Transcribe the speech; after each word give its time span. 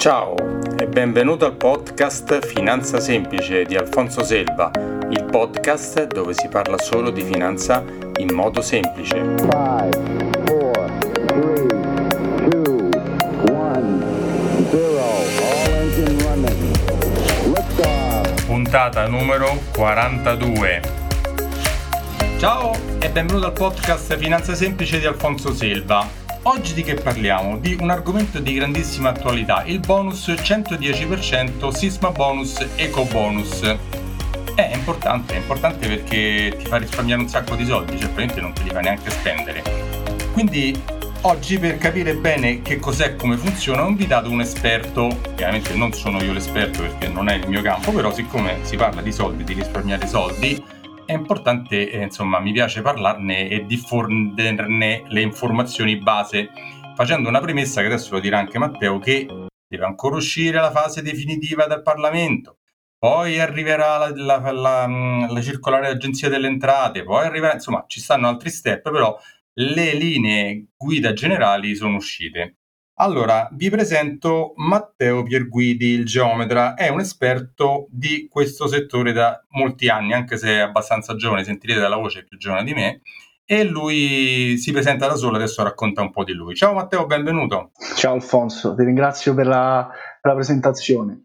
Ciao 0.00 0.34
e 0.78 0.86
benvenuto 0.86 1.44
al 1.44 1.56
podcast 1.56 2.46
Finanza 2.46 2.98
Semplice 3.00 3.64
di 3.64 3.76
Alfonso 3.76 4.24
Selva, 4.24 4.70
il 5.10 5.26
podcast 5.30 6.06
dove 6.06 6.32
si 6.32 6.48
parla 6.48 6.78
solo 6.78 7.10
di 7.10 7.20
finanza 7.20 7.84
in 8.16 8.32
modo 8.32 8.62
semplice. 8.62 9.16
Five, 9.36 9.90
four, 10.46 10.90
three, 11.26 11.66
two, 12.48 12.88
one, 13.52 14.02
Puntata 18.46 19.06
numero 19.06 19.60
42. 19.72 20.80
Ciao 22.38 22.74
e 23.00 23.10
benvenuto 23.10 23.44
al 23.44 23.52
podcast 23.52 24.16
Finanza 24.16 24.54
Semplice 24.54 24.98
di 24.98 25.04
Alfonso 25.04 25.52
Selva. 25.52 26.19
Oggi 26.44 26.72
di 26.72 26.82
che 26.82 26.94
parliamo? 26.94 27.58
Di 27.58 27.76
un 27.78 27.90
argomento 27.90 28.38
di 28.38 28.54
grandissima 28.54 29.10
attualità, 29.10 29.62
il 29.66 29.78
bonus 29.78 30.26
110% 30.28 31.68
Sisma 31.68 32.10
Bonus 32.12 32.66
Eco 32.76 33.04
Bonus. 33.04 33.60
È 34.54 34.70
importante, 34.72 35.34
è 35.34 35.36
importante 35.36 35.86
perché 35.86 36.56
ti 36.56 36.64
fa 36.64 36.78
risparmiare 36.78 37.20
un 37.20 37.28
sacco 37.28 37.56
di 37.56 37.66
soldi, 37.66 37.98
cioè 37.98 38.08
praticamente 38.08 38.40
non 38.40 38.54
te 38.54 38.62
li 38.62 38.70
fa 38.70 38.80
neanche 38.80 39.10
spendere. 39.10 39.62
Quindi 40.32 40.82
oggi 41.22 41.58
per 41.58 41.76
capire 41.76 42.14
bene 42.14 42.62
che 42.62 42.78
cos'è 42.78 43.08
e 43.08 43.16
come 43.16 43.36
funziona 43.36 43.84
ho 43.84 43.88
invitato 43.88 44.30
un 44.30 44.40
esperto, 44.40 45.20
chiaramente 45.36 45.74
non 45.74 45.92
sono 45.92 46.22
io 46.22 46.32
l'esperto 46.32 46.80
perché 46.80 47.08
non 47.08 47.28
è 47.28 47.34
il 47.34 47.48
mio 47.48 47.60
campo, 47.60 47.92
però 47.92 48.10
siccome 48.14 48.60
si 48.62 48.76
parla 48.76 49.02
di 49.02 49.12
soldi, 49.12 49.44
di 49.44 49.52
risparmiare 49.52 50.06
soldi, 50.06 50.64
è 51.10 51.14
importante, 51.14 51.90
eh, 51.90 52.02
insomma, 52.02 52.38
mi 52.38 52.52
piace 52.52 52.82
parlarne 52.82 53.48
e 53.48 53.64
diffonderne 53.64 55.02
le 55.08 55.20
informazioni 55.20 55.96
base, 55.96 56.50
facendo 56.94 57.28
una 57.28 57.40
premessa 57.40 57.80
che 57.80 57.88
adesso 57.88 58.14
lo 58.14 58.20
dirà 58.20 58.38
anche 58.38 58.58
Matteo, 58.58 59.00
che 59.00 59.26
deve 59.66 59.84
ancora 59.84 60.16
uscire 60.16 60.60
la 60.60 60.70
fase 60.70 61.02
definitiva 61.02 61.66
del 61.66 61.82
Parlamento, 61.82 62.58
poi 62.96 63.40
arriverà 63.40 63.98
la, 63.98 64.12
la, 64.14 64.52
la, 64.52 65.26
la 65.28 65.42
circolare 65.42 65.88
dell'Agenzia 65.88 66.28
delle 66.28 66.46
Entrate, 66.46 67.02
poi 67.02 67.24
arriverà, 67.26 67.54
insomma, 67.54 67.84
ci 67.88 67.98
stanno 67.98 68.28
altri 68.28 68.50
step, 68.50 68.88
però 68.90 69.18
le 69.54 69.94
linee 69.94 70.66
guida 70.76 71.12
generali 71.12 71.74
sono 71.74 71.96
uscite. 71.96 72.59
Allora, 73.00 73.48
vi 73.52 73.70
presento 73.70 74.52
Matteo 74.56 75.22
Pierguidi, 75.22 75.86
il 75.86 76.04
geometra, 76.04 76.74
è 76.74 76.90
un 76.90 77.00
esperto 77.00 77.86
di 77.88 78.28
questo 78.30 78.66
settore 78.66 79.12
da 79.12 79.42
molti 79.52 79.88
anni, 79.88 80.12
anche 80.12 80.36
se 80.36 80.48
è 80.48 80.58
abbastanza 80.58 81.16
giovane, 81.16 81.42
sentirete 81.42 81.80
dalla 81.80 81.96
voce 81.96 82.24
più 82.24 82.36
giovane 82.36 82.62
di 82.62 82.74
me, 82.74 83.00
e 83.46 83.64
lui 83.64 84.58
si 84.58 84.70
presenta 84.70 85.06
da 85.06 85.14
solo, 85.14 85.36
adesso 85.36 85.62
racconta 85.62 86.02
un 86.02 86.10
po' 86.10 86.24
di 86.24 86.34
lui. 86.34 86.54
Ciao 86.54 86.74
Matteo, 86.74 87.06
benvenuto. 87.06 87.70
Ciao 87.96 88.12
Alfonso, 88.12 88.74
ti 88.74 88.84
ringrazio 88.84 89.32
per 89.32 89.46
la, 89.46 89.88
per 90.20 90.32
la 90.32 90.36
presentazione. 90.36 91.24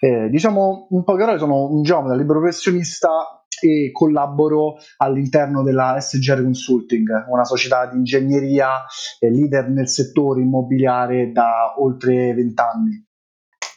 Eh, 0.00 0.28
diciamo 0.28 0.88
in 0.90 1.04
poche 1.04 1.20
parole 1.20 1.38
sono 1.38 1.70
un 1.70 1.82
geometra 1.82 2.16
libero 2.16 2.40
professionista 2.40 3.37
e 3.60 3.90
collaboro 3.92 4.76
all'interno 4.98 5.62
della 5.62 5.98
SGR 6.00 6.42
Consulting, 6.42 7.26
una 7.28 7.44
società 7.44 7.86
di 7.86 7.96
ingegneria 7.96 8.84
eh, 9.18 9.30
leader 9.30 9.68
nel 9.68 9.88
settore 9.88 10.40
immobiliare 10.40 11.32
da 11.32 11.74
oltre 11.78 12.34
vent'anni. 12.34 13.04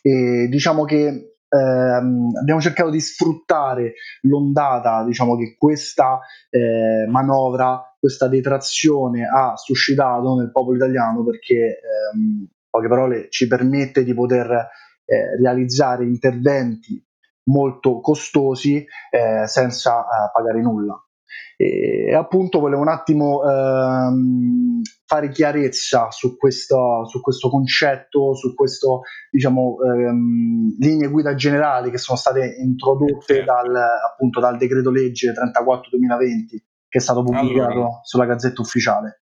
E 0.01 0.47
diciamo 0.49 0.83
che 0.83 1.35
ehm, 1.47 2.31
abbiamo 2.39 2.61
cercato 2.61 2.89
di 2.89 2.99
sfruttare 2.99 3.93
l'ondata 4.21 5.03
diciamo, 5.03 5.35
che 5.35 5.55
questa 5.57 6.19
eh, 6.49 7.05
manovra, 7.07 7.81
questa 7.99 8.27
detrazione 8.27 9.27
ha 9.27 9.55
suscitato 9.57 10.35
nel 10.35 10.51
popolo 10.51 10.77
italiano 10.77 11.23
perché, 11.23 11.79
ehm, 12.13 12.47
poche 12.69 12.87
parole, 12.87 13.27
ci 13.29 13.47
permette 13.47 14.03
di 14.03 14.13
poter 14.13 14.49
eh, 15.05 15.37
realizzare 15.39 16.05
interventi 16.05 17.03
molto 17.45 17.99
costosi 17.99 18.83
eh, 19.09 19.47
senza 19.47 20.01
eh, 20.01 20.31
pagare 20.33 20.61
nulla. 20.61 21.01
E 21.57 22.13
appunto 22.15 22.59
volevo 22.59 22.81
un 22.81 22.87
attimo 22.87 23.43
ehm, 23.43 24.81
fare 25.05 25.29
chiarezza 25.29 26.09
su 26.09 26.35
questo, 26.35 27.05
su 27.07 27.21
questo 27.21 27.49
concetto, 27.49 28.33
su 28.33 28.55
queste 28.55 28.87
diciamo, 29.29 29.77
ehm, 29.79 30.77
linee 30.79 31.09
guida 31.09 31.35
generali 31.35 31.91
che 31.91 31.99
sono 31.99 32.17
state 32.17 32.55
introdotte 32.59 33.35
certo. 33.35 33.53
dal, 33.53 33.75
appunto, 34.11 34.39
dal 34.39 34.57
decreto 34.57 34.89
legge 34.89 35.33
34-2020 35.33 36.69
che 36.91 36.97
è 36.97 37.01
stato 37.01 37.23
pubblicato 37.23 37.71
allora. 37.71 37.99
sulla 38.03 38.25
Gazzetta 38.25 38.61
Ufficiale. 38.61 39.20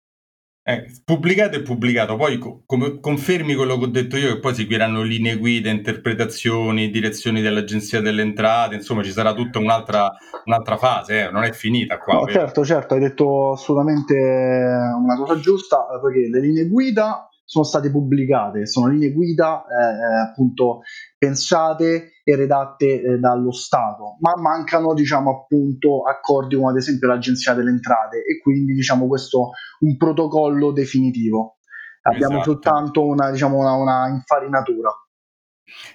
Eh, 0.69 0.85
pubblicato 1.05 1.55
e 1.55 1.63
pubblicato, 1.63 2.17
poi 2.17 2.39
co- 2.39 2.65
confermi 3.01 3.55
quello 3.55 3.79
che 3.79 3.85
ho 3.85 3.89
detto 3.89 4.17
io, 4.17 4.35
che 4.35 4.41
poi 4.41 4.53
seguiranno 4.53 5.01
linee 5.03 5.37
guida, 5.37 5.71
interpretazioni, 5.71 6.91
direzioni 6.91 7.41
dell'Agenzia 7.41 8.01
delle 8.01 8.23
Entrate, 8.23 8.75
insomma 8.75 9.05
ci 9.05 9.13
sarà 9.13 9.33
tutta 9.33 9.61
un'altra, 9.61 10.11
un'altra 10.45 10.77
fase, 10.77 11.21
eh? 11.21 11.31
non 11.31 11.45
è 11.45 11.53
finita 11.53 11.99
qua. 11.99 12.15
No, 12.15 12.27
certo, 12.27 12.65
certo, 12.65 12.95
hai 12.95 13.01
detto 13.01 13.53
assolutamente 13.53 14.15
una 14.17 15.15
cosa 15.17 15.39
giusta, 15.39 15.87
perché 16.03 16.29
le 16.29 16.41
linee 16.41 16.67
guida 16.67 17.29
sono 17.45 17.65
state 17.65 17.89
pubblicate, 17.89 18.67
sono 18.67 18.89
linee 18.89 19.13
guida 19.13 19.63
eh, 19.67 19.85
eh, 19.85 20.31
appunto 20.31 20.81
pensate 21.17 22.11
e 22.29 22.35
redatte 22.35 23.01
eh, 23.01 23.19
dallo 23.19 23.53
Stato, 23.53 24.17
ma 24.19 24.33
mancano 24.37 24.95
diciamo 24.95 25.31
appunto 25.31 26.03
accordi 26.03 26.57
come 26.57 26.71
ad 26.71 26.77
esempio 26.77 27.07
l'Agenzia 27.07 27.55
delle 27.55 27.71
Entrate 27.71 28.17
e 28.17 28.41
quindi 28.43 28.75
diciamo 28.75 29.07
questo 29.07 29.51
un 29.81 29.97
protocollo 29.97 30.73
definitivo. 30.73 31.59
Abbiamo 32.03 32.39
esatto. 32.39 32.51
soltanto 32.51 33.07
una, 33.07 33.31
diciamo, 33.31 33.59
una, 33.59 33.75
una 33.75 34.09
infarinatura. 34.09 34.91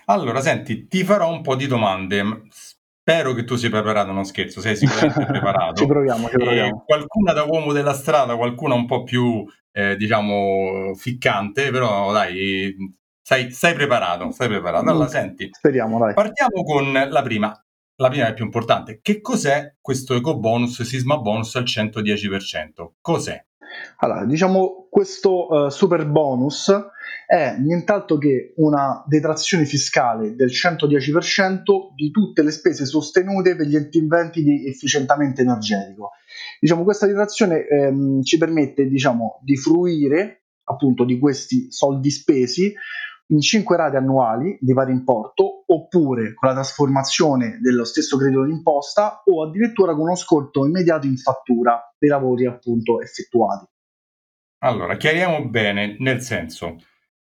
Allora, 0.06 0.40
senti, 0.40 0.88
ti 0.88 1.04
farò 1.04 1.30
un 1.30 1.42
po' 1.42 1.56
di 1.56 1.68
domande. 1.68 2.44
Spero 2.50 3.34
che 3.34 3.44
tu 3.44 3.58
sia 3.58 3.70
preparato, 3.70 4.14
non 4.14 4.24
scherzo, 4.24 4.62
sei 4.62 4.78
sicuramente 4.78 5.26
preparato. 5.28 5.74
ci 5.82 5.86
proviamo, 5.86 6.30
ci 6.30 6.38
proviamo. 6.38 6.84
qualcuna 6.86 7.34
da 7.34 7.44
uomo 7.44 7.74
della 7.74 7.94
strada, 7.94 8.38
qualcuna 8.38 8.74
un 8.74 8.86
po' 8.86 9.04
più 9.04 9.46
eh, 9.74 9.98
diciamo, 9.98 10.94
ficcante, 10.96 11.72
però 11.72 12.14
dai, 12.14 12.74
sei, 13.22 13.52
sei 13.52 13.74
preparato, 13.74 14.32
sei 14.32 14.48
preparato. 14.48 14.90
Allora, 14.90 15.08
senti, 15.08 15.50
speriamo, 15.52 16.00
dai. 16.00 16.14
Partiamo 16.14 16.64
con 16.64 16.92
la 16.92 17.22
prima. 17.22 17.66
La 17.96 18.10
prima 18.10 18.28
è 18.28 18.34
più 18.34 18.46
importante. 18.46 19.00
Che 19.02 19.22
cos'è 19.22 19.76
questo 19.80 20.16
eco 20.16 20.40
bonus, 20.40 20.82
sisma 20.82 21.18
bonus 21.18 21.56
al 21.56 21.64
110%? 21.64 22.94
Cos'è? 23.00 23.46
Allora, 23.98 24.26
diciamo, 24.26 24.88
questo 24.90 25.48
uh, 25.48 25.70
super 25.70 26.08
bonus 26.08 26.74
è 27.26 27.56
nient'altro 27.60 28.18
che 28.18 28.54
una 28.58 29.04
detrazione 29.08 29.66
fiscale 29.66 30.36
del 30.36 30.50
110% 30.50 31.62
di 31.96 32.12
tutte 32.12 32.44
le 32.44 32.52
spese 32.52 32.86
sostenute 32.86 33.56
per 33.56 33.68
gli 33.68 33.76
interventi 33.76 34.44
di 34.44 34.68
efficientamento 34.68 35.42
energetico. 35.42 36.12
Diciamo, 36.60 36.84
questa 36.84 37.06
detrazione 37.06 37.66
ehm, 37.68 38.24
ci 38.24 38.38
permette 38.38 38.88
diciamo, 38.88 39.40
di 39.44 39.56
fruire 39.56 40.44
appunto 40.64 41.04
di 41.04 41.20
questi 41.20 41.72
soldi 41.72 42.10
spesi 42.10 42.74
in 43.32 43.40
5 43.40 43.78
rate 43.78 43.98
annuali 43.98 44.58
di 44.60 44.74
pari 44.74 44.92
importo 44.92 45.64
oppure 45.66 46.34
con 46.34 46.50
la 46.50 46.56
trasformazione 46.56 47.60
dello 47.62 47.86
stesso 47.86 48.18
credito 48.18 48.44
d'imposta 48.44 49.24
o 49.26 49.44
addirittura 49.44 49.94
con 49.94 50.04
uno 50.04 50.16
sconto 50.16 50.66
immediato 50.66 51.08
in 51.08 51.18
fattura 51.18 51.94
dei 51.98 52.10
lavori 52.10 52.46
appunto 52.46 53.02
effettuati. 53.02 53.66
Allora, 54.64 54.96
chiariamo 54.96 55.48
bene, 55.50 55.96
nel 56.00 56.22
senso, 56.22 56.76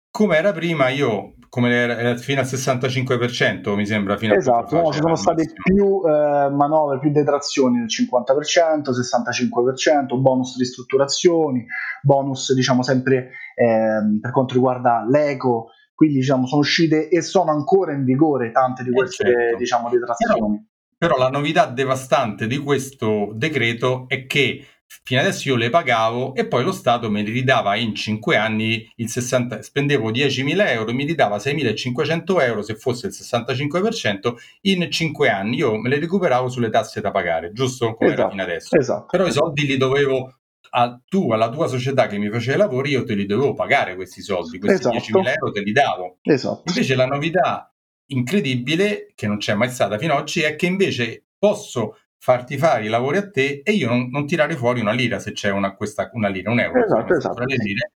come 0.09 0.37
era 0.37 0.53
prima, 0.53 0.89
io 0.89 1.33
come 1.55 1.71
era, 1.73 2.17
fino 2.17 2.41
al 2.41 2.45
65% 2.45 3.75
mi 3.75 3.85
sembra 3.85 4.17
fino 4.17 4.33
esatto, 4.33 4.75
no, 4.75 4.91
ci 4.91 4.99
sono 4.99 5.15
state 5.15 5.53
più 5.53 6.01
eh, 6.05 6.49
manovre, 6.49 6.99
più 6.99 7.11
detrazioni 7.11 7.77
del 7.79 7.87
50%, 7.87 8.91
65%, 8.91 10.19
bonus 10.19 10.57
ristrutturazioni, 10.57 11.65
bonus 12.01 12.53
diciamo 12.53 12.83
sempre 12.83 13.31
eh, 13.55 14.19
per 14.19 14.31
quanto 14.31 14.53
riguarda 14.53 15.05
l'eco, 15.09 15.69
quindi 15.95 16.17
diciamo 16.17 16.45
sono 16.45 16.61
uscite 16.61 17.09
e 17.09 17.21
sono 17.21 17.51
ancora 17.51 17.93
in 17.93 18.03
vigore 18.03 18.51
tante 18.51 18.83
di 18.83 18.89
eh, 18.89 18.93
queste 18.93 19.25
certo. 19.25 19.57
diciamo 19.57 19.89
detrazioni. 19.89 20.67
Però, 20.97 21.13
però 21.13 21.17
la 21.17 21.29
novità 21.29 21.65
devastante 21.65 22.47
di 22.47 22.57
questo 22.57 23.31
decreto 23.33 24.05
è 24.07 24.27
che 24.27 24.65
fino 25.03 25.19
adesso 25.19 25.49
io 25.49 25.55
le 25.55 25.69
pagavo 25.69 26.35
e 26.35 26.47
poi 26.47 26.63
lo 26.63 26.71
Stato 26.71 27.09
me 27.09 27.21
li 27.21 27.31
ridava 27.31 27.75
in 27.75 27.95
5 27.95 28.35
anni 28.35 28.87
il 28.97 29.09
60, 29.09 29.61
spendevo 29.61 30.11
10.000 30.11 30.67
euro, 30.69 30.93
mi 30.93 31.05
ridava 31.05 31.37
6.500 31.37 32.41
euro 32.41 32.61
se 32.61 32.75
fosse 32.75 33.07
il 33.07 33.13
65% 33.15 34.33
in 34.61 34.89
5 34.89 35.29
anni, 35.29 35.57
io 35.57 35.77
me 35.77 35.89
le 35.89 35.99
recuperavo 35.99 36.49
sulle 36.49 36.69
tasse 36.69 37.01
da 37.01 37.11
pagare, 37.11 37.51
giusto 37.51 37.95
come 37.95 38.11
esatto, 38.11 38.21
era 38.21 38.29
fino 38.29 38.43
adesso. 38.43 38.75
Esatto, 38.77 39.07
Però 39.09 39.25
esatto. 39.25 39.45
i 39.45 39.47
soldi 39.47 39.65
li 39.65 39.77
dovevo 39.77 40.35
a 40.69 40.99
tu, 41.07 41.31
alla 41.31 41.49
tua 41.49 41.67
società 41.67 42.07
che 42.07 42.17
mi 42.17 42.29
faceva 42.29 42.55
i 42.55 42.59
lavori, 42.59 42.91
io 42.91 43.03
te 43.03 43.13
li 43.15 43.25
dovevo 43.25 43.53
pagare 43.53 43.95
questi 43.95 44.21
soldi, 44.21 44.59
questi 44.59 44.87
esatto. 44.87 45.19
10.000 45.19 45.27
euro 45.27 45.51
te 45.51 45.61
li 45.61 45.71
davo. 45.71 46.17
Esatto. 46.21 46.63
Invece 46.67 46.95
la 46.95 47.05
novità 47.05 47.73
incredibile, 48.07 49.11
che 49.15 49.27
non 49.27 49.37
c'è 49.37 49.53
mai 49.53 49.69
stata 49.69 49.97
fino 49.97 50.13
ad 50.13 50.21
oggi, 50.21 50.41
è 50.41 50.55
che 50.55 50.65
invece 50.65 51.25
posso 51.37 51.97
farti 52.17 52.57
fare 52.57 52.85
i 52.85 52.89
lavori 52.89 53.17
a 53.17 53.29
te 53.29 53.61
e 53.63 53.71
io 53.71 53.87
non, 53.87 54.09
non 54.09 54.25
tirare 54.25 54.55
fuori 54.55 54.81
una 54.81 54.91
lira 54.91 55.19
se 55.19 55.31
c'è 55.31 55.51
una, 55.51 55.75
questa, 55.75 56.09
una 56.13 56.27
lira, 56.27 56.51
un 56.51 56.59
euro. 56.59 56.83
Esatto, 56.83 57.15
esatto. 57.15 57.43
Lire, 57.43 57.91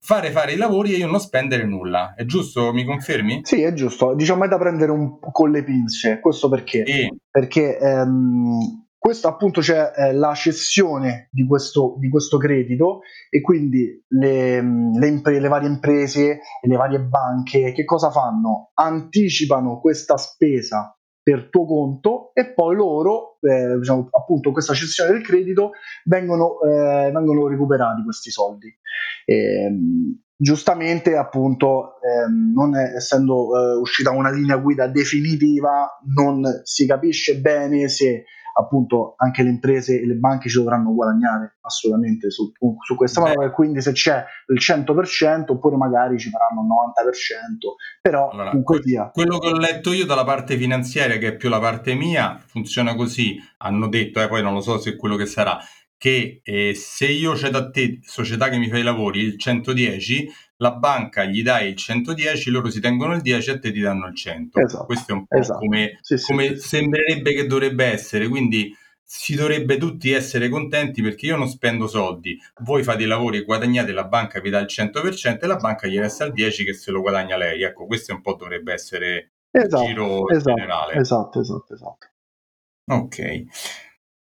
fare 0.00 0.30
fare 0.30 0.52
i 0.52 0.56
lavori 0.56 0.94
e 0.94 0.98
io 0.98 1.08
non 1.08 1.18
spendere 1.18 1.64
nulla. 1.64 2.14
È 2.14 2.24
giusto? 2.24 2.72
Mi 2.72 2.84
confermi? 2.84 3.40
Sì, 3.42 3.62
è 3.62 3.72
giusto. 3.72 4.14
Diciamo 4.14 4.44
è 4.44 4.48
da 4.48 4.58
prendere 4.58 4.92
un 4.92 5.18
con 5.18 5.50
le 5.50 5.64
pinze. 5.64 6.20
Questo 6.20 6.48
perché? 6.48 6.84
Sì. 6.86 7.08
Perché 7.28 7.76
ehm, 7.76 8.85
questo 9.06 9.28
appunto 9.28 9.60
c'è 9.60 9.92
eh, 9.94 10.12
la 10.14 10.34
cessione 10.34 11.28
di 11.30 11.46
questo, 11.46 11.94
di 12.00 12.08
questo, 12.08 12.38
credito 12.38 13.02
e 13.30 13.40
quindi 13.40 14.04
le, 14.08 14.60
le, 14.60 15.06
impre- 15.06 15.38
le, 15.38 15.46
varie 15.46 15.68
imprese 15.68 16.40
e 16.60 16.66
le 16.66 16.74
varie 16.74 16.98
banche 16.98 17.70
che 17.70 17.84
cosa 17.84 18.10
fanno? 18.10 18.72
Anticipano 18.74 19.78
questa 19.78 20.16
spesa 20.16 20.92
per 21.22 21.50
tuo 21.50 21.66
conto 21.66 22.30
e 22.34 22.52
poi 22.52 22.74
loro, 22.74 23.38
eh, 23.42 23.78
diciamo, 23.78 24.08
appunto 24.10 24.50
questa 24.50 24.74
cessione 24.74 25.12
del 25.12 25.22
credito, 25.22 25.70
vengono, 26.04 26.60
eh, 26.62 27.12
vengono 27.12 27.46
recuperati 27.46 28.02
questi 28.02 28.32
soldi. 28.32 28.76
E, 29.24 29.72
giustamente 30.36 31.16
appunto 31.16 32.00
ehm, 32.00 32.52
non 32.52 32.76
è, 32.76 32.96
essendo 32.96 33.56
eh, 33.56 33.76
uscita 33.76 34.10
una 34.10 34.32
linea 34.32 34.56
guida 34.56 34.88
definitiva 34.88 35.88
non 36.14 36.42
si 36.64 36.86
capisce 36.86 37.38
bene 37.38 37.88
se 37.88 38.24
appunto 38.58 39.14
anche 39.18 39.42
le 39.42 39.50
imprese 39.50 40.00
e 40.00 40.06
le 40.06 40.14
banche 40.14 40.48
ci 40.48 40.58
dovranno 40.58 40.94
guadagnare 40.94 41.56
assolutamente 41.60 42.30
su, 42.30 42.52
su 42.80 42.96
questa 42.96 43.20
manovra, 43.20 43.50
quindi 43.50 43.82
se 43.82 43.92
c'è 43.92 44.24
il 44.48 44.58
100% 44.58 45.52
oppure 45.52 45.76
magari 45.76 46.18
ci 46.18 46.30
faranno 46.30 46.62
il 46.62 46.68
90%, 46.68 48.00
però 48.00 48.30
allora, 48.30 48.50
comunque 48.50 48.82
sia. 48.82 49.10
Quello 49.12 49.38
che 49.38 49.48
ho 49.48 49.58
letto 49.58 49.92
io 49.92 50.06
dalla 50.06 50.24
parte 50.24 50.56
finanziaria, 50.56 51.18
che 51.18 51.28
è 51.28 51.36
più 51.36 51.48
la 51.48 51.60
parte 51.60 51.94
mia, 51.94 52.40
funziona 52.46 52.94
così, 52.94 53.36
hanno 53.58 53.88
detto, 53.88 54.22
eh, 54.22 54.28
poi 54.28 54.42
non 54.42 54.54
lo 54.54 54.60
so 54.60 54.78
se 54.78 54.90
è 54.90 54.96
quello 54.96 55.16
che 55.16 55.26
sarà, 55.26 55.58
che 55.98 56.40
eh, 56.42 56.74
se 56.74 57.06
io 57.06 57.36
cedo 57.36 57.58
a 57.58 57.70
te, 57.70 58.00
società 58.02 58.48
che 58.48 58.58
mi 58.58 58.68
fa 58.68 58.78
i 58.78 58.82
lavori, 58.82 59.20
il 59.20 59.38
110, 59.38 60.30
la 60.58 60.72
banca 60.72 61.24
gli 61.24 61.42
dai 61.42 61.68
il 61.68 61.76
110, 61.76 62.50
loro 62.50 62.70
si 62.70 62.80
tengono 62.80 63.14
il 63.14 63.22
10 63.22 63.50
e 63.50 63.52
a 63.52 63.58
te 63.58 63.72
ti 63.72 63.80
danno 63.80 64.06
il 64.06 64.14
100. 64.14 64.60
Esatto, 64.60 64.84
Questo 64.84 65.12
è 65.12 65.14
un 65.14 65.26
po' 65.26 65.36
esatto. 65.38 65.58
come, 65.58 65.98
sì, 66.02 66.16
come 66.20 66.56
sì, 66.56 66.68
sembrerebbe 66.68 67.34
che 67.34 67.46
dovrebbe 67.46 67.84
essere, 67.84 68.28
quindi 68.28 68.74
si 69.08 69.36
dovrebbe 69.36 69.78
tutti 69.78 70.10
essere 70.10 70.48
contenti 70.48 71.00
perché 71.00 71.26
io 71.26 71.36
non 71.36 71.48
spendo 71.48 71.86
soldi, 71.86 72.36
voi 72.62 72.82
fate 72.82 73.04
i 73.04 73.06
lavori 73.06 73.38
e 73.38 73.44
guadagnate, 73.44 73.92
la 73.92 74.04
banca 74.04 74.40
vi 74.40 74.50
dà 74.50 74.58
il 74.58 74.66
100% 74.66 75.44
e 75.44 75.46
la 75.46 75.56
banca 75.56 75.86
gli 75.86 75.98
resta 75.98 76.24
il 76.24 76.32
10% 76.32 76.64
che 76.64 76.72
se 76.74 76.90
lo 76.90 77.00
guadagna 77.00 77.36
lei. 77.36 77.62
Ecco, 77.62 77.86
questo 77.86 78.12
un 78.12 78.20
po' 78.20 78.34
dovrebbe 78.34 78.72
essere 78.72 79.30
esatto, 79.50 79.82
il 79.82 79.88
giro 79.88 80.28
esatto, 80.28 80.54
generale. 80.54 80.94
Esatto, 80.94 81.40
esatto, 81.40 81.74
esatto. 81.74 82.06
Ok. 82.88 83.44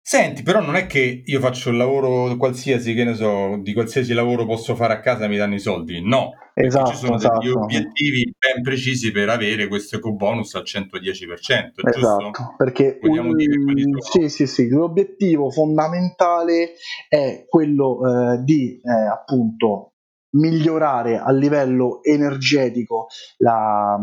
Senti, 0.05 0.43
però 0.43 0.59
non 0.59 0.75
è 0.75 0.85
che 0.85 1.23
io 1.23 1.39
faccio 1.39 1.69
il 1.69 1.77
lavoro 1.77 2.35
qualsiasi, 2.35 2.93
che 2.93 3.05
ne 3.05 3.13
so, 3.13 3.57
di 3.61 3.71
qualsiasi 3.71 4.11
lavoro 4.11 4.45
posso 4.45 4.75
fare 4.75 4.91
a 4.91 4.99
casa 4.99 5.23
e 5.23 5.27
mi 5.29 5.37
danno 5.37 5.53
i 5.53 5.59
soldi. 5.59 6.05
No, 6.05 6.31
esatto, 6.53 6.89
ci 6.89 6.97
sono 6.97 7.15
esatto. 7.15 7.39
degli 7.39 7.51
obiettivi 7.51 8.35
ben 8.37 8.61
precisi 8.61 9.13
per 9.13 9.29
avere 9.29 9.69
questo 9.69 9.95
eco-bonus 9.95 10.55
al 10.55 10.63
110%, 10.63 10.89
esatto, 11.39 11.91
giusto? 11.91 12.31
perché 12.57 12.99
un, 13.01 13.33
sì, 14.01 14.27
sì, 14.27 14.45
sì, 14.45 14.67
l'obiettivo 14.67 15.49
fondamentale 15.49 16.73
è 17.07 17.45
quello 17.47 18.33
eh, 18.33 18.43
di 18.43 18.81
eh, 18.83 19.07
appunto 19.07 19.92
migliorare 20.33 21.17
a 21.17 21.31
livello 21.31 22.01
energetico 22.03 23.07
la, 23.37 23.99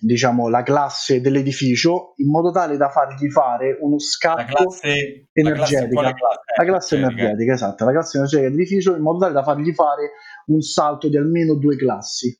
diciamo, 0.00 0.48
la 0.48 0.62
classe 0.62 1.20
dell'edificio 1.20 2.12
in 2.16 2.30
modo 2.30 2.50
tale 2.50 2.76
da 2.76 2.88
fargli 2.88 3.30
fare 3.30 3.76
uno 3.80 3.98
scatto 3.98 4.40
la 4.40 4.44
classe, 4.46 5.28
energetica. 5.32 6.00
La 6.02 6.12
classe, 6.12 6.40
la 6.56 6.64
classe 6.64 6.96
energetica, 6.96 7.52
esatto, 7.52 7.84
la 7.84 7.92
classe 7.92 8.16
energetica 8.18 8.48
dell'edificio 8.48 8.94
in 8.94 9.02
modo 9.02 9.18
tale 9.18 9.32
da 9.32 9.42
fargli 9.42 9.72
fare 9.72 10.10
un 10.46 10.60
salto 10.60 11.08
di 11.08 11.16
almeno 11.16 11.54
due 11.54 11.76
classi. 11.76 12.38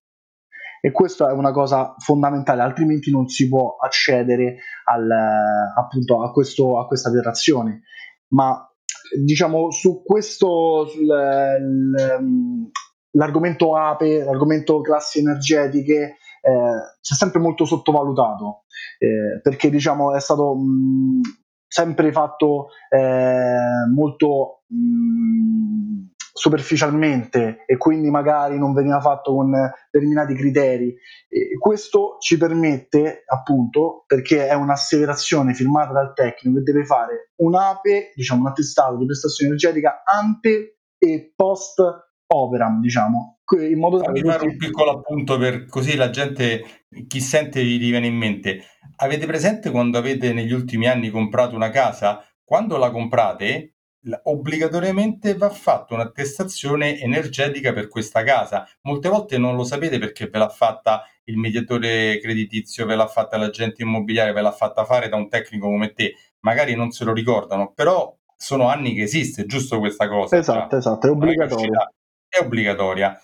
E 0.80 0.92
questa 0.92 1.30
è 1.30 1.32
una 1.32 1.50
cosa 1.50 1.96
fondamentale, 1.98 2.62
altrimenti 2.62 3.10
non 3.10 3.26
si 3.26 3.48
può 3.48 3.76
accedere 3.76 4.58
al, 4.84 5.10
appunto 5.76 6.22
a, 6.22 6.30
questo, 6.30 6.78
a 6.78 6.86
questa 6.86 7.08
operazione. 7.08 7.82
Ma 8.28 8.70
diciamo 9.20 9.70
su 9.70 10.02
questo 10.04 10.86
sul, 10.86 11.06
l, 11.06 12.70
l'argomento 13.16 13.76
ape, 13.76 14.24
l'argomento 14.24 14.80
classi 14.80 15.18
energetiche 15.18 16.16
eh, 16.46 16.96
c'è 17.00 17.14
sempre 17.14 17.40
molto 17.40 17.64
sottovalutato 17.64 18.64
eh, 18.98 19.40
perché 19.42 19.68
diciamo 19.68 20.14
è 20.14 20.20
stato 20.20 20.54
mh, 20.54 21.20
sempre 21.66 22.12
fatto 22.12 22.68
eh, 22.88 23.86
molto 23.92 24.62
mh, 24.68 26.14
superficialmente 26.36 27.64
e 27.66 27.76
quindi 27.78 28.10
magari 28.10 28.58
non 28.58 28.74
veniva 28.74 29.00
fatto 29.00 29.34
con 29.34 29.50
determinati 29.90 30.34
criteri. 30.34 30.94
E 31.28 31.56
questo 31.58 32.16
ci 32.20 32.36
permette, 32.36 33.24
appunto, 33.26 34.04
perché 34.06 34.46
è 34.46 34.54
un'asseverazione 34.54 35.54
firmata 35.54 35.92
dal 35.92 36.12
tecnico 36.12 36.58
che 36.58 36.62
deve 36.62 36.84
fare 36.84 37.32
un 37.36 37.54
APE, 37.54 38.12
diciamo 38.14 38.42
un 38.42 38.48
attestato 38.48 38.98
di 38.98 39.06
prestazione 39.06 39.48
energetica 39.50 40.02
ante 40.04 40.78
e 40.98 41.32
post 41.34 41.80
operam, 42.28 42.80
diciamo, 42.80 43.38
in 43.58 43.78
modo 43.78 43.98
da... 43.98 44.12
fare 44.12 44.44
un 44.44 44.56
piccolo 44.56 44.90
appunto 44.90 45.38
per 45.38 45.66
così 45.66 45.96
la 45.96 46.10
gente, 46.10 46.86
chi 47.06 47.20
sente 47.20 47.64
gli 47.64 47.78
viene 47.78 48.06
in 48.06 48.16
mente. 48.16 48.64
Avete 48.96 49.26
presente 49.26 49.70
quando 49.70 49.98
avete 49.98 50.32
negli 50.32 50.52
ultimi 50.52 50.88
anni 50.88 51.10
comprato 51.10 51.54
una 51.54 51.70
casa? 51.70 52.24
Quando 52.44 52.76
la 52.76 52.90
comprate, 52.90 53.74
obbligatoriamente 54.24 55.34
va 55.34 55.50
fatta 55.50 55.94
un'attestazione 55.94 56.98
energetica 57.00 57.72
per 57.72 57.88
questa 57.88 58.22
casa. 58.22 58.66
Molte 58.82 59.08
volte 59.08 59.38
non 59.38 59.56
lo 59.56 59.64
sapete 59.64 59.98
perché 59.98 60.28
ve 60.28 60.38
l'ha 60.38 60.48
fatta 60.48 61.02
il 61.24 61.36
mediatore 61.36 62.18
creditizio, 62.20 62.86
ve 62.86 62.94
l'ha 62.94 63.06
fatta 63.06 63.36
l'agente 63.36 63.82
immobiliare, 63.82 64.32
ve 64.32 64.40
l'ha 64.40 64.52
fatta 64.52 64.84
fare 64.84 65.08
da 65.08 65.16
un 65.16 65.28
tecnico 65.28 65.66
come 65.66 65.92
te. 65.92 66.14
Magari 66.40 66.74
non 66.74 66.90
se 66.90 67.04
lo 67.04 67.12
ricordano, 67.12 67.72
però 67.74 68.16
sono 68.36 68.68
anni 68.68 68.94
che 68.94 69.02
esiste, 69.02 69.46
giusto 69.46 69.78
questa 69.78 70.08
cosa? 70.08 70.36
Esatto, 70.36 70.68
già. 70.68 70.76
esatto, 70.76 71.06
è 71.06 71.10
obbligatorio 71.10 71.90
è 72.28 72.40
obbligatoria. 72.40 73.18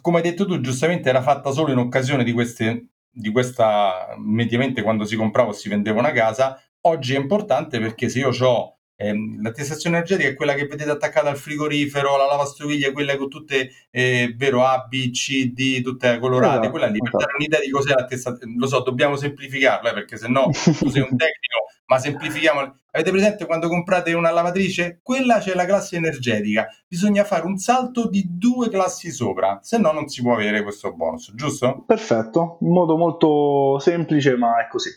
Come 0.00 0.18
hai 0.18 0.22
detto 0.22 0.46
tu, 0.46 0.60
giustamente 0.60 1.08
era 1.08 1.22
fatta 1.22 1.50
solo 1.50 1.72
in 1.72 1.78
occasione 1.78 2.24
di 2.24 2.32
queste, 2.32 2.88
di 3.10 3.30
questa, 3.30 4.14
mediamente 4.18 4.82
quando 4.82 5.04
si 5.04 5.16
comprava 5.16 5.50
o 5.50 5.52
si 5.52 5.68
vendeva 5.68 5.98
una 5.98 6.12
casa. 6.12 6.60
Oggi 6.82 7.14
è 7.14 7.18
importante 7.18 7.78
perché 7.78 8.08
se 8.08 8.20
io 8.20 8.30
ho 8.40 8.79
ehm, 9.00 9.42
l'attestazione 9.42 9.96
energetica 9.96 10.28
è 10.28 10.34
quella 10.34 10.54
che 10.54 10.66
vedete 10.66 10.90
attaccata 10.90 11.30
al 11.30 11.36
frigorifero, 11.36 12.16
la 12.16 12.26
lavastoviglie, 12.26 12.92
quella 12.92 13.16
con 13.16 13.28
tutte, 13.28 13.70
eh, 13.90 14.34
vero, 14.36 14.64
A, 14.64 14.86
B, 14.88 15.10
C, 15.10 15.52
D, 15.52 15.80
tutte 15.82 16.18
colorate, 16.18 16.54
esatto, 16.54 16.70
quella 16.70 16.86
lì, 16.86 16.98
per 16.98 17.08
esatto. 17.08 17.24
dare 17.24 17.36
un'idea 17.36 17.60
di 17.60 17.70
cos'è 17.70 17.94
l'attestazione, 17.94 18.54
lo 18.56 18.66
so, 18.66 18.80
dobbiamo 18.80 19.16
semplificarla, 19.16 19.90
eh, 19.90 19.94
perché 19.94 20.16
se 20.16 20.28
no 20.28 20.50
tu 20.50 20.88
sei 20.88 21.02
un 21.02 21.16
tecnico 21.16 21.60
ma 21.90 21.98
semplifichiamo. 21.98 22.78
Avete 22.92 23.10
presente 23.10 23.46
quando 23.46 23.68
comprate 23.68 24.12
una 24.12 24.30
lavatrice? 24.30 25.00
Quella 25.02 25.38
c'è 25.38 25.54
la 25.54 25.64
classe 25.64 25.96
energetica. 25.96 26.68
Bisogna 26.86 27.24
fare 27.24 27.44
un 27.44 27.56
salto 27.58 28.08
di 28.08 28.24
due 28.28 28.68
classi 28.68 29.10
sopra, 29.10 29.58
se 29.62 29.78
no 29.78 29.90
non 29.92 30.08
si 30.08 30.22
può 30.22 30.34
avere 30.34 30.62
questo 30.62 30.94
bonus, 30.94 31.32
giusto? 31.34 31.82
Perfetto, 31.86 32.58
in 32.60 32.70
modo 32.70 32.96
molto 32.96 33.78
semplice, 33.80 34.36
ma 34.36 34.64
è 34.64 34.68
così. 34.68 34.90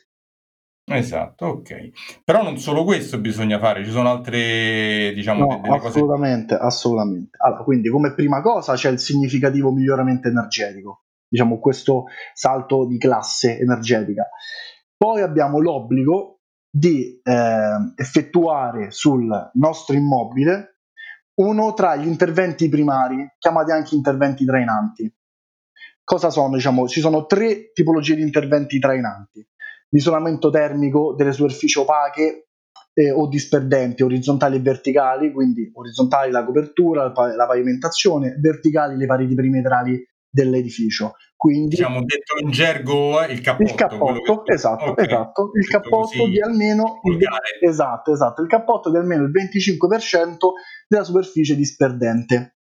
Esatto, 0.85 1.45
ok. 1.45 2.21
Però 2.23 2.43
non 2.43 2.57
solo 2.57 2.83
questo 2.83 3.19
bisogna 3.19 3.57
fare, 3.57 3.85
ci 3.85 3.91
sono 3.91 4.09
altre, 4.09 5.13
diciamo, 5.15 5.45
no, 5.45 5.59
delle 5.61 5.75
assolutamente, 5.77 6.55
cose... 6.55 6.67
assolutamente. 6.67 7.37
Allora, 7.39 7.63
quindi 7.63 7.89
come 7.89 8.13
prima 8.13 8.41
cosa 8.41 8.73
c'è 8.73 8.89
il 8.89 8.99
significativo 8.99 9.71
miglioramento 9.71 10.27
energetico, 10.27 11.03
diciamo 11.27 11.59
questo 11.59 12.05
salto 12.33 12.85
di 12.85 12.97
classe 12.97 13.57
energetica. 13.59 14.27
Poi 14.97 15.21
abbiamo 15.21 15.59
l'obbligo 15.59 16.41
di 16.69 17.19
eh, 17.23 17.93
effettuare 17.95 18.91
sul 18.91 19.51
nostro 19.53 19.95
immobile 19.95 20.79
uno 21.35 21.73
tra 21.73 21.95
gli 21.95 22.07
interventi 22.07 22.67
primari, 22.69 23.25
chiamati 23.39 23.71
anche 23.71 23.95
interventi 23.95 24.45
trainanti. 24.45 25.11
Cosa 26.03 26.29
sono? 26.29 26.55
Diciamo, 26.55 26.87
ci 26.87 26.99
sono 26.99 27.25
tre 27.25 27.71
tipologie 27.71 28.15
di 28.15 28.21
interventi 28.21 28.77
trainanti. 28.77 29.47
L'isolamento 29.93 30.49
termico 30.49 31.13
delle 31.15 31.31
superfici 31.31 31.77
opache 31.77 32.47
eh, 32.93 33.11
o 33.11 33.27
disperdenti, 33.27 34.03
orizzontali 34.03 34.57
e 34.57 34.61
verticali, 34.61 35.31
quindi 35.31 35.69
orizzontali 35.73 36.31
la 36.31 36.43
copertura, 36.43 37.03
la, 37.03 37.45
pavimentazione, 37.47 38.37
verticali 38.39 38.97
le 38.97 39.05
pareti 39.05 39.35
perimetrali 39.35 40.03
dell'edificio. 40.29 41.13
Quindi, 41.35 41.75
diciamo 41.75 41.99
detto 42.03 42.37
in 42.39 42.49
gergo 42.49 43.21
il 43.25 43.41
cappotto. 43.41 43.69
Il 43.69 43.75
cappotto, 43.75 44.45
esatto, 44.45 44.91
okay. 44.91 45.05
esatto, 45.05 45.51
il 45.53 45.67
cappotto 45.67 46.27
di 46.27 46.39
almeno 46.39 47.01
il, 47.03 47.19
esatto, 47.59 48.13
esatto, 48.13 48.41
il 48.41 48.47
cappotto 48.47 48.89
di 48.89 48.97
almeno 48.97 49.23
il 49.23 49.31
25% 49.31 50.37
della 50.87 51.03
superficie 51.03 51.55
disperdente. 51.55 52.57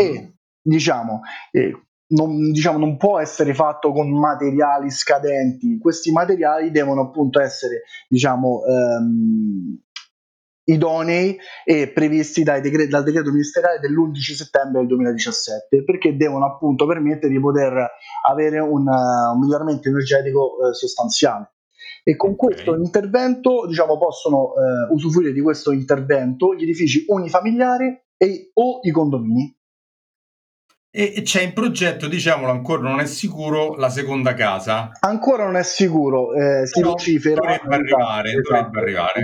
Mm-hmm. 0.00 0.14
E 0.14 0.34
diciamo, 0.60 1.20
eh, 1.52 1.86
non, 2.10 2.52
diciamo, 2.52 2.78
non 2.78 2.96
può 2.96 3.20
essere 3.20 3.54
fatto 3.54 3.92
con 3.92 4.10
materiali 4.10 4.90
scadenti. 4.90 5.78
Questi 5.78 6.10
materiali 6.12 6.70
devono 6.70 7.02
appunto 7.02 7.40
essere, 7.40 7.82
diciamo, 8.08 8.62
ehm, 8.64 9.78
idonei 10.64 11.36
e 11.64 11.88
previsti 11.88 12.42
decre- 12.42 12.86
dal 12.86 13.02
decreto 13.02 13.30
ministeriale 13.30 13.80
dell'11 13.80 14.34
settembre 14.34 14.80
del 14.80 14.88
2017 14.88 15.84
perché 15.84 16.16
devono 16.16 16.46
appunto 16.46 16.86
permettere 16.86 17.32
di 17.32 17.40
poter 17.40 17.90
avere 18.28 18.60
un, 18.60 18.86
uh, 18.86 19.32
un 19.32 19.40
miglioramento 19.40 19.88
energetico 19.88 20.56
uh, 20.58 20.72
sostanziale 20.72 21.54
e 22.04 22.14
con 22.14 22.30
okay. 22.32 22.46
questo 22.46 22.76
intervento 22.76 23.66
diciamo, 23.66 23.98
possono 23.98 24.52
uh, 24.52 24.94
usufruire 24.94 25.32
di 25.32 25.40
questo 25.40 25.72
intervento 25.72 26.54
gli 26.54 26.62
edifici 26.62 27.04
unifamiliari 27.08 28.02
e, 28.16 28.50
o 28.54 28.78
i 28.82 28.90
condomini 28.90 29.58
e 30.92 31.22
c'è 31.22 31.42
in 31.42 31.52
progetto, 31.52 32.08
diciamolo 32.08 32.50
ancora 32.50 32.82
non 32.82 32.98
è 32.98 33.06
sicuro, 33.06 33.76
la 33.76 33.88
seconda 33.88 34.34
casa. 34.34 34.90
Ancora 34.98 35.44
non 35.44 35.54
è 35.56 35.62
sicuro, 35.62 36.34
eh, 36.34 36.66
si 36.66 36.82
vocifera. 36.82 37.40
Dovrebbe 37.40 37.74
arrivare, 37.76 38.30
esatto, 38.30 38.54
dovrebbe 38.54 38.80
arrivare. 38.80 39.22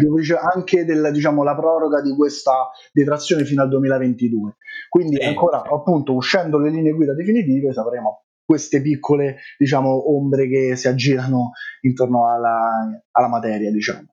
Anche 0.55 0.85
del, 0.85 1.11
diciamo, 1.13 1.43
la 1.43 1.57
proroga 1.57 2.01
di 2.01 2.15
questa 2.15 2.71
detrazione 2.93 3.45
fino 3.45 3.63
al 3.63 3.69
2022. 3.69 4.57
Quindi 4.89 5.17
sì, 5.17 5.27
ancora 5.27 5.63
sì. 5.65 5.73
appunto 5.73 6.15
uscendo 6.15 6.59
le 6.59 6.71
linee 6.71 6.93
guida 6.93 7.15
definitive 7.15 7.73
sapremo 7.73 8.27
queste 8.45 8.81
piccole 8.81 9.39
diciamo 9.59 10.15
ombre 10.17 10.49
che 10.49 10.77
si 10.77 10.87
aggirano 10.87 11.51
intorno 11.81 12.31
alla, 12.31 12.71
alla 13.11 13.29
materia, 13.29 13.73
diciamo. 13.73 14.07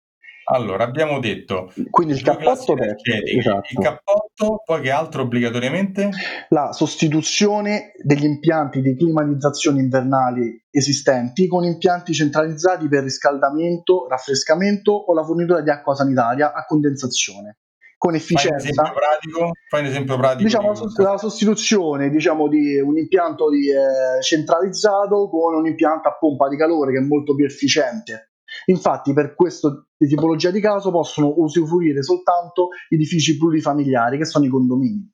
Allora, 0.45 0.83
abbiamo 0.83 1.19
detto 1.19 1.71
quindi 1.89 2.13
il 2.13 2.21
cappotto 2.21 2.75
esatto. 2.77 3.67
il 3.69 3.79
cappotto, 3.79 4.61
poi 4.65 4.81
che 4.81 4.91
altro 4.91 5.21
obbligatoriamente? 5.21 6.09
La 6.49 6.71
sostituzione 6.73 7.91
degli 8.03 8.25
impianti 8.25 8.81
di 8.81 8.95
climatizzazione 8.95 9.79
invernali 9.79 10.65
esistenti 10.69 11.47
con 11.47 11.63
impianti 11.63 12.13
centralizzati 12.13 12.87
per 12.87 13.03
riscaldamento, 13.03 14.07
raffrescamento 14.09 14.91
o 14.91 15.13
la 15.13 15.23
fornitura 15.23 15.61
di 15.61 15.69
acqua 15.69 15.95
sanitaria 15.95 16.53
a 16.53 16.65
condensazione 16.65 17.59
con 18.03 18.15
efficienza. 18.15 18.57
Fai 18.57 18.59
un 18.59 18.67
esempio 18.67 18.93
pratico? 18.93 19.51
Fai 19.69 19.79
un 19.79 19.87
esempio 19.87 20.17
pratico 20.17 20.43
diciamo, 20.43 20.73
di 20.73 21.03
la 21.03 21.17
sostituzione 21.17 22.09
diciamo, 22.09 22.49
di 22.49 22.77
un 22.77 22.97
impianto 22.97 23.49
di, 23.49 23.69
eh, 23.69 24.21
centralizzato 24.21 25.29
con 25.29 25.55
un 25.55 25.65
impianto 25.65 26.09
a 26.09 26.17
pompa 26.17 26.49
di 26.49 26.57
calore 26.57 26.91
che 26.91 26.97
è 26.97 27.01
molto 27.01 27.33
più 27.33 27.45
efficiente 27.45 28.32
Infatti, 28.65 29.13
per 29.13 29.35
questa 29.35 29.69
tipologia 29.97 30.51
di 30.51 30.59
caso 30.59 30.91
possono 30.91 31.33
usufruire 31.37 32.03
soltanto 32.03 32.69
edifici 32.89 33.37
plurifamiliari, 33.37 34.17
che 34.17 34.25
sono 34.25 34.45
i 34.45 34.49
condomini. 34.49 35.11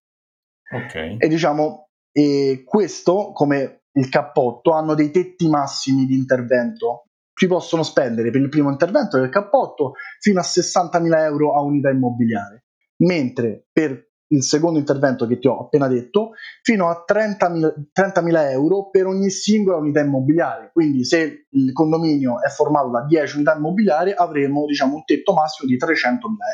Ok. 0.72 1.16
E 1.18 1.28
diciamo, 1.28 1.90
e 2.12 2.64
questo, 2.66 3.32
come 3.34 3.84
il 3.94 4.10
cappotto, 4.10 4.72
hanno 4.72 4.94
dei 4.94 5.12
tetti 5.12 5.48
massimi 5.48 6.06
di 6.06 6.16
intervento. 6.16 7.06
Si 7.34 7.48
possono 7.48 7.84
spendere 7.84 8.32
per 8.32 8.42
il 8.42 8.50
primo 8.50 8.70
intervento 8.70 9.18
del 9.18 9.30
cappotto 9.30 9.94
fino 10.20 10.40
a 10.40 10.44
60.000 10.44 11.20
euro 11.20 11.56
a 11.56 11.62
unità 11.62 11.90
immobiliare, 11.90 12.66
mentre 12.98 13.68
per 13.72 14.09
il 14.30 14.44
secondo 14.44 14.80
intervento 14.80 15.26
che 15.28 15.40
ti 15.40 15.48
ho 15.48 15.60
appena 15.60 15.88
detto, 15.88 16.32
fino 16.62 16.90
a 16.90 17.04
30.000, 17.08 17.74
30.000 17.94 18.52
euro 18.52 18.90
per 18.90 19.06
ogni 19.08 19.30
singola 19.30 19.78
unità 19.78 20.02
immobiliare. 20.02 20.72
Quindi 20.74 21.06
se 21.06 21.48
il 21.50 21.72
condominio 21.72 22.42
è 22.42 22.50
formato 22.50 22.90
da 22.90 23.06
10 23.06 23.36
unità 23.36 23.56
immobiliari 23.56 24.12
avremo 24.12 24.66
diciamo, 24.66 24.96
un 24.96 25.04
tetto 25.04 25.34
massimo 25.34 25.70
di 25.70 25.78
300.000 25.78 25.88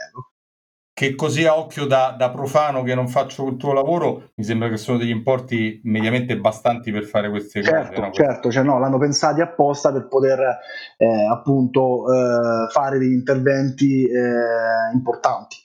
euro. 0.09 0.29
Che 0.97 1.13
così 1.15 1.45
a 1.45 1.57
occhio 1.57 1.85
da, 1.85 2.15
da, 2.17 2.31
profano 2.31 2.81
che 2.81 2.95
non 2.95 3.09
faccio 3.09 3.45
il 3.49 3.57
tuo 3.57 3.73
lavoro, 3.73 4.31
mi 4.35 4.45
sembra 4.45 4.69
che 4.69 4.77
sono 4.77 4.97
degli 4.97 5.09
importi 5.09 5.81
mediamente 5.83 6.39
bastanti 6.39 6.89
per 6.93 7.03
fare 7.03 7.29
queste 7.29 7.61
certo, 7.61 7.89
cose. 7.89 7.99
No? 7.99 8.11
Certo, 8.13 8.49
cioè 8.49 8.63
no, 8.63 8.79
l'hanno 8.79 8.97
pensati 8.97 9.41
apposta 9.41 9.91
per 9.91 10.07
poter 10.07 10.39
eh, 10.95 11.25
appunto 11.29 12.05
eh, 12.13 12.69
fare 12.71 12.97
degli 12.97 13.11
interventi 13.11 14.05
eh, 14.05 14.93
importanti. 14.93 15.64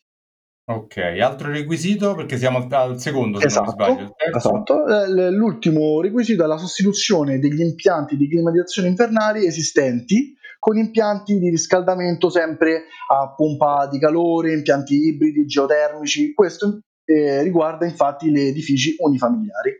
Ok, 0.71 0.99
altro 1.21 1.51
requisito 1.51 2.15
perché 2.15 2.39
siamo 2.39 2.65
al 2.71 3.01
secondo, 3.01 3.41
se 3.41 3.47
esatto, 3.47 3.73
sbaglio. 3.73 4.15
Esatto, 4.17 4.87
eh, 4.87 5.31
l'ultimo 5.31 6.01
requisito 6.01 6.45
è 6.45 6.47
la 6.47 6.59
sostituzione 6.59 7.41
degli 7.41 7.61
impianti 7.61 8.17
di 8.17 8.29
climatizzazione 8.29 8.87
invernali 8.87 9.47
esistenti 9.47 10.33
con 10.61 10.77
impianti 10.77 11.41
di 11.41 11.49
riscaldamento 11.49 12.31
sempre 12.31 12.85
a 13.09 13.35
pompa 13.35 13.89
di 13.91 13.99
calore, 13.99 14.53
impianti 14.53 14.95
ibridi, 14.95 15.45
geotermici. 15.47 16.35
Questo 16.35 16.83
eh, 17.05 17.43
riguarda 17.43 17.85
infatti 17.85 18.31
gli 18.31 18.39
edifici 18.39 18.95
unifamiliari. 18.99 19.73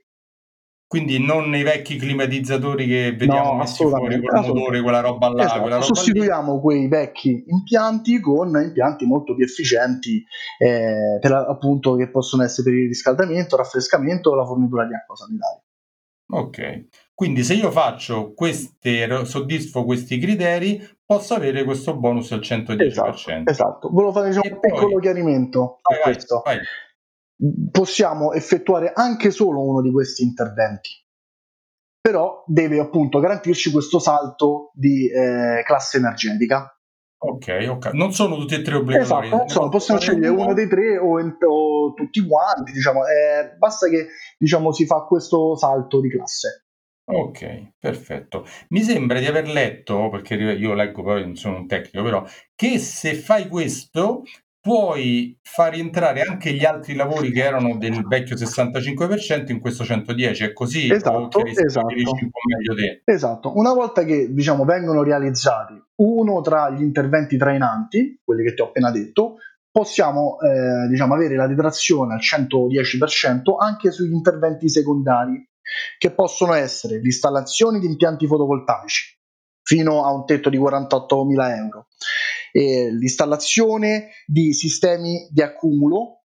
Quindi 0.91 1.25
non 1.25 1.49
nei 1.49 1.63
vecchi 1.63 1.95
climatizzatori 1.95 2.85
che 2.85 3.15
vediamo 3.17 3.53
no, 3.53 3.59
messi 3.59 3.85
fuori 3.85 4.21
con 4.21 4.41
il 4.41 4.47
motore, 4.49 4.83
quella 4.83 4.99
roba 4.99 5.29
là. 5.29 5.45
Esatto. 5.45 5.61
Quella 5.61 5.75
roba 5.77 5.87
Sostituiamo 5.87 6.55
lì. 6.55 6.61
quei 6.61 6.89
vecchi 6.89 7.45
impianti 7.47 8.19
con 8.19 8.61
impianti 8.61 9.07
molto 9.07 9.37
più 9.37 9.45
efficienti 9.45 10.21
eh, 10.59 11.19
per, 11.21 11.31
appunto, 11.31 11.95
che 11.95 12.11
possono 12.11 12.43
essere 12.43 12.71
per 12.71 12.81
il 12.81 12.89
riscaldamento, 12.89 13.55
il 13.55 13.63
raffrescamento 13.63 14.31
o 14.31 14.35
la 14.35 14.45
fornitura 14.45 14.85
di 14.85 14.95
acqua 14.95 15.15
sanitaria. 15.15 15.63
Ok, 16.33 16.87
quindi 17.15 17.45
se 17.45 17.55
io 17.55 17.71
faccio 17.71 18.33
queste, 18.35 19.25
soddisfo 19.27 19.85
questi 19.85 20.19
criteri, 20.19 20.85
posso 21.07 21.35
avere 21.35 21.63
questo 21.63 21.97
bonus 21.97 22.33
al 22.33 22.41
110%. 22.41 22.81
Esatto, 22.83 23.43
esatto. 23.45 23.91
volevo 23.93 24.11
fare 24.11 24.31
diciamo, 24.31 24.55
un 24.55 24.59
poi... 24.59 24.71
piccolo 24.73 24.99
chiarimento 24.99 25.79
vai, 25.89 26.01
vai, 26.03 26.13
questo. 26.15 26.43
Vai 26.45 26.59
possiamo 27.71 28.33
effettuare 28.33 28.93
anche 28.95 29.31
solo 29.31 29.63
uno 29.63 29.81
di 29.81 29.91
questi 29.91 30.23
interventi. 30.23 30.91
Però 32.01 32.45
deve 32.47 32.81
appunto 32.81 33.21
garantirci 33.21 33.71
questo 33.71 33.99
salto 33.99 34.71
di 34.75 35.09
eh, 35.11 35.63
classe 35.65 35.99
energetica. 35.99 36.75
Ok, 37.23 37.67
ok. 37.69 37.93
Non 37.93 38.13
sono 38.13 38.37
tutti 38.37 38.55
e 38.55 38.63
tre 38.63 38.77
obbligatori. 38.77 39.27
Esatto, 39.27 39.49
sono, 39.49 39.69
possiamo 39.69 40.01
scegliere 40.01 40.29
uno. 40.29 40.55
dei 40.55 40.69
tre 40.69 40.97
o, 40.97 41.19
o 41.19 41.93
tutti 41.93 42.27
quanti, 42.27 42.73
diciamo, 42.73 43.01
eh, 43.07 43.57
basta 43.59 43.89
che 43.89 44.07
diciamo, 44.39 44.73
si 44.73 44.87
fa 44.87 45.05
questo 45.05 45.55
salto 45.57 46.01
di 46.01 46.09
classe. 46.09 46.65
Ok, 47.05 47.73
perfetto. 47.79 48.47
Mi 48.69 48.81
sembra 48.81 49.19
di 49.19 49.27
aver 49.27 49.49
letto, 49.49 50.09
perché 50.09 50.35
io 50.35 50.73
leggo 50.73 51.03
poi 51.03 51.23
non 51.23 51.35
sono 51.35 51.57
un 51.59 51.67
tecnico, 51.67 52.03
però, 52.03 52.25
che 52.55 52.79
se 52.79 53.15
fai 53.15 53.49
questo 53.49 54.23
puoi 54.61 55.39
far 55.43 55.73
rientrare 55.73 56.21
anche 56.21 56.53
gli 56.53 56.65
altri 56.65 56.95
lavori 56.95 57.33
che 57.33 57.43
erano 57.43 57.79
del 57.79 58.07
vecchio 58.07 58.37
65% 58.37 59.51
in 59.51 59.59
questo 59.59 59.85
110, 59.85 60.45
è 60.45 60.53
così? 60.53 60.91
Esatto, 60.91 61.45
esatto. 61.45 61.89
esatto. 63.05 63.57
Una 63.57 63.73
volta 63.73 64.05
che 64.05 64.33
diciamo, 64.33 64.65
vengono 64.65 65.03
realizzati 65.03 65.83
uno 65.97 66.41
tra 66.43 66.71
gli 66.71 66.83
interventi 66.83 67.37
trainanti, 67.37 68.21
quelli 68.23 68.45
che 68.45 68.55
ti 68.55 68.61
ho 68.61 68.67
appena 68.67 68.91
detto, 68.91 69.37
possiamo 69.71 70.39
eh, 70.41 70.89
diciamo, 70.89 71.15
avere 71.15 71.37
la 71.37 71.47
detrazione 71.47 72.15
al 72.15 72.21
110% 72.21 73.57
anche 73.59 73.91
sugli 73.91 74.13
interventi 74.13 74.69
secondari, 74.69 75.43
che 75.99 76.11
possono 76.11 76.53
essere 76.53 76.99
l'installazione 76.99 77.79
di 77.79 77.87
impianti 77.87 78.27
fotovoltaici 78.27 79.19
fino 79.63 80.05
a 80.05 80.13
un 80.13 80.25
tetto 80.25 80.51
di 80.51 80.59
48.000 80.59 81.57
euro 81.57 81.87
eh, 82.53 82.91
l'installazione 82.93 84.11
di 84.27 84.53
sistemi 84.53 85.29
di 85.31 85.43
accumulo 85.43 86.20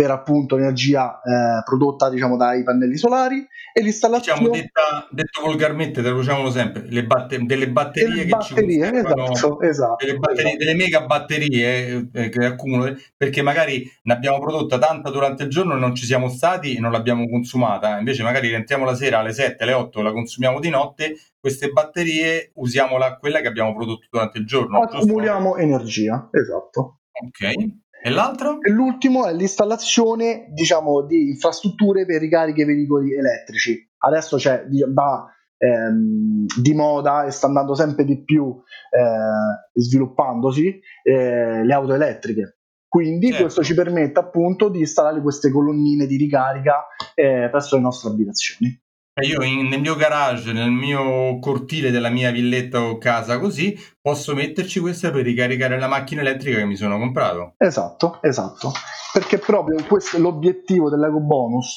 per 0.00 0.10
appunto 0.10 0.56
energia 0.56 1.20
eh, 1.20 1.62
prodotta 1.62 2.08
diciamo 2.08 2.38
dai 2.38 2.62
pannelli 2.62 2.96
solari 2.96 3.46
e 3.70 3.82
l'installazione 3.82 4.38
diciamo 4.38 4.56
detta, 4.56 5.06
detto 5.10 5.42
volgarmente 5.42 6.00
traduciamolo 6.00 6.50
sempre 6.50 6.86
le 6.88 7.04
batter- 7.04 7.44
delle 7.44 7.68
batterie 7.68 8.08
delle 8.08 8.22
che 8.22 8.28
batterie, 8.30 8.86
ci 8.86 8.96
esatto, 8.96 9.60
esatto, 9.60 10.06
delle, 10.06 10.16
batterie, 10.16 10.52
esatto. 10.52 10.64
delle 10.64 10.74
mega 10.74 11.04
batterie 11.04 12.08
eh, 12.14 12.28
che 12.30 12.44
accumulano 12.46 12.96
perché 13.14 13.42
magari 13.42 13.86
ne 14.04 14.12
abbiamo 14.14 14.38
prodotta 14.40 14.78
tanta 14.78 15.10
durante 15.10 15.42
il 15.42 15.50
giorno 15.50 15.74
e 15.74 15.78
non 15.78 15.94
ci 15.94 16.06
siamo 16.06 16.30
stati 16.30 16.76
e 16.76 16.80
non 16.80 16.92
l'abbiamo 16.92 17.28
consumata 17.28 17.98
invece 17.98 18.22
magari 18.22 18.48
rientriamo 18.48 18.86
la 18.86 18.94
sera 18.94 19.18
alle 19.18 19.34
7 19.34 19.62
alle 19.62 19.74
8 19.74 20.00
la 20.00 20.12
consumiamo 20.12 20.60
di 20.60 20.70
notte 20.70 21.14
queste 21.38 21.68
batterie 21.68 22.52
usiamo 22.54 22.96
la, 22.96 23.18
quella 23.18 23.42
che 23.42 23.48
abbiamo 23.48 23.74
prodotto 23.74 24.06
durante 24.10 24.38
il 24.38 24.46
giorno 24.46 24.80
accumuliamo 24.80 25.48
giusto? 25.50 25.60
energia 25.60 26.26
esatto 26.32 27.00
ok 27.12 27.88
e 28.02 28.10
l'altro? 28.10 28.60
E 28.60 28.70
l'ultimo 28.70 29.26
è 29.26 29.34
l'installazione, 29.34 30.46
diciamo, 30.52 31.02
di 31.02 31.28
infrastrutture 31.28 32.06
per 32.06 32.20
ricariche 32.20 32.64
veicoli 32.64 33.14
elettrici. 33.14 33.88
Adesso 33.98 34.36
c'è 34.36 34.64
va 34.92 35.26
ehm, 35.58 36.46
di 36.60 36.74
moda 36.74 37.24
e 37.24 37.30
sta 37.30 37.46
andando 37.46 37.74
sempre 37.74 38.04
di 38.04 38.22
più 38.24 38.56
eh, 38.90 39.80
sviluppandosi 39.80 40.80
eh, 41.02 41.64
le 41.64 41.72
auto 41.72 41.94
elettriche. 41.94 42.60
Quindi 42.88 43.28
certo. 43.28 43.42
questo 43.42 43.62
ci 43.62 43.74
permette 43.74 44.18
appunto 44.18 44.68
di 44.68 44.80
installare 44.80 45.20
queste 45.20 45.50
colonnine 45.50 46.06
di 46.06 46.16
ricarica 46.16 46.86
eh, 47.14 47.48
presso 47.50 47.76
le 47.76 47.82
nostre 47.82 48.10
abitazioni. 48.10 48.82
Io 49.22 49.42
in, 49.42 49.66
nel 49.66 49.80
mio 49.80 49.96
garage, 49.96 50.52
nel 50.52 50.70
mio 50.70 51.38
cortile 51.40 51.90
della 51.90 52.10
mia 52.10 52.30
villetta 52.30 52.82
o 52.82 52.96
casa 52.96 53.38
così, 53.38 53.76
posso 54.00 54.34
metterci 54.34 54.80
questa 54.80 55.10
per 55.10 55.24
ricaricare 55.24 55.78
la 55.78 55.88
macchina 55.88 56.20
elettrica 56.20 56.58
che 56.58 56.64
mi 56.64 56.76
sono 56.76 56.96
comprato. 56.98 57.54
Esatto, 57.58 58.18
esatto. 58.22 58.72
Perché 59.12 59.38
proprio 59.38 59.84
questo 59.84 60.16
è 60.16 60.20
l'obiettivo 60.20 60.88
dell'eco 60.88 61.20
bonus, 61.20 61.76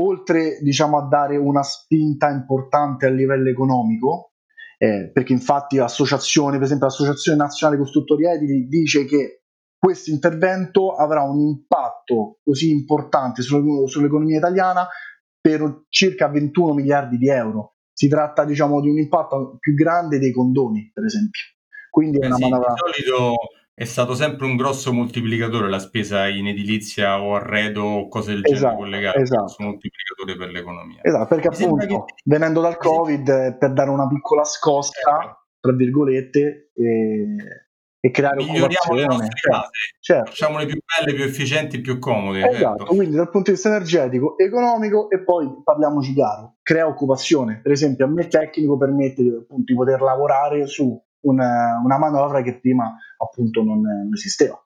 oltre 0.00 0.58
diciamo 0.62 0.98
a 0.98 1.08
dare 1.08 1.36
una 1.36 1.62
spinta 1.62 2.30
importante 2.30 3.06
a 3.06 3.10
livello 3.10 3.50
economico, 3.50 4.32
eh, 4.78 5.10
perché 5.12 5.32
infatti 5.32 5.76
l'associazione, 5.76 6.56
per 6.56 6.66
esempio 6.66 6.86
l'associazione 6.86 7.38
nazionale 7.38 7.80
costruttori 7.80 8.26
edili 8.26 8.66
dice 8.66 9.04
che 9.04 9.42
questo 9.76 10.10
intervento 10.10 10.94
avrà 10.94 11.22
un 11.22 11.40
impatto 11.40 12.38
così 12.44 12.70
importante 12.70 13.42
sull'economia 13.42 14.38
italiana 14.38 14.86
per 15.42 15.86
circa 15.88 16.28
21 16.28 16.72
miliardi 16.72 17.18
di 17.18 17.28
euro. 17.28 17.74
Si 17.92 18.08
tratta 18.08 18.44
diciamo, 18.44 18.80
di 18.80 18.88
un 18.88 18.98
impatto 18.98 19.56
più 19.58 19.74
grande 19.74 20.18
dei 20.18 20.32
condoni, 20.32 20.90
per 20.94 21.04
esempio. 21.04 21.42
Quindi 21.90 22.18
è 22.18 22.26
una 22.26 22.36
sì, 22.36 22.42
manovra... 22.48 22.72
Di 22.72 22.78
solito 22.78 23.34
è 23.74 23.84
stato 23.84 24.14
sempre 24.14 24.46
un 24.46 24.56
grosso 24.56 24.92
moltiplicatore 24.92 25.68
la 25.68 25.78
spesa 25.78 26.28
in 26.28 26.46
edilizia 26.46 27.20
o 27.20 27.34
arredo 27.34 27.82
o 27.82 28.08
cose 28.08 28.34
del 28.34 28.42
esatto, 28.44 28.58
genere 28.58 28.76
collegate, 28.76 29.20
esatto. 29.20 29.54
un 29.58 29.66
moltiplicatore 29.66 30.36
per 30.36 30.50
l'economia. 30.50 31.00
Esatto, 31.02 31.34
perché 31.34 31.48
Mi 31.48 31.64
appunto 31.64 32.04
che... 32.04 32.14
venendo 32.24 32.60
dal 32.60 32.76
Covid 32.76 33.58
per 33.58 33.72
dare 33.72 33.90
una 33.90 34.06
piccola 34.06 34.44
scossa, 34.44 34.92
certo. 34.92 35.46
tra 35.58 35.72
virgolette, 35.72 36.70
e, 36.72 37.61
e 38.04 38.10
creare 38.10 38.42
miglioriamo 38.42 38.94
le 38.94 39.06
nostre 39.06 39.28
case, 39.28 39.70
certo. 40.00 40.30
facciamole 40.32 40.66
più 40.66 40.76
belle, 40.84 41.14
più 41.14 41.22
efficienti, 41.22 41.80
più 41.80 42.00
comode. 42.00 42.40
Esatto, 42.40 42.78
certo. 42.78 42.94
quindi 42.96 43.14
dal 43.14 43.30
punto 43.30 43.50
di 43.50 43.52
vista 43.52 43.68
energetico, 43.68 44.36
economico 44.38 45.08
e 45.08 45.22
poi 45.22 45.48
parliamoci 45.62 46.12
chiaro, 46.12 46.56
crea 46.62 46.88
occupazione. 46.88 47.60
Per 47.62 47.70
esempio, 47.70 48.04
a 48.04 48.08
me 48.08 48.26
tecnico 48.26 48.76
permette 48.76 49.22
appunto, 49.22 49.62
di 49.64 49.74
poter 49.74 50.00
lavorare 50.00 50.66
su 50.66 51.00
una, 51.20 51.80
una 51.84 51.98
manovra 51.98 52.42
che 52.42 52.58
prima 52.58 52.92
appunto 53.18 53.62
non, 53.62 53.80
non 53.80 54.12
esisteva. 54.12 54.60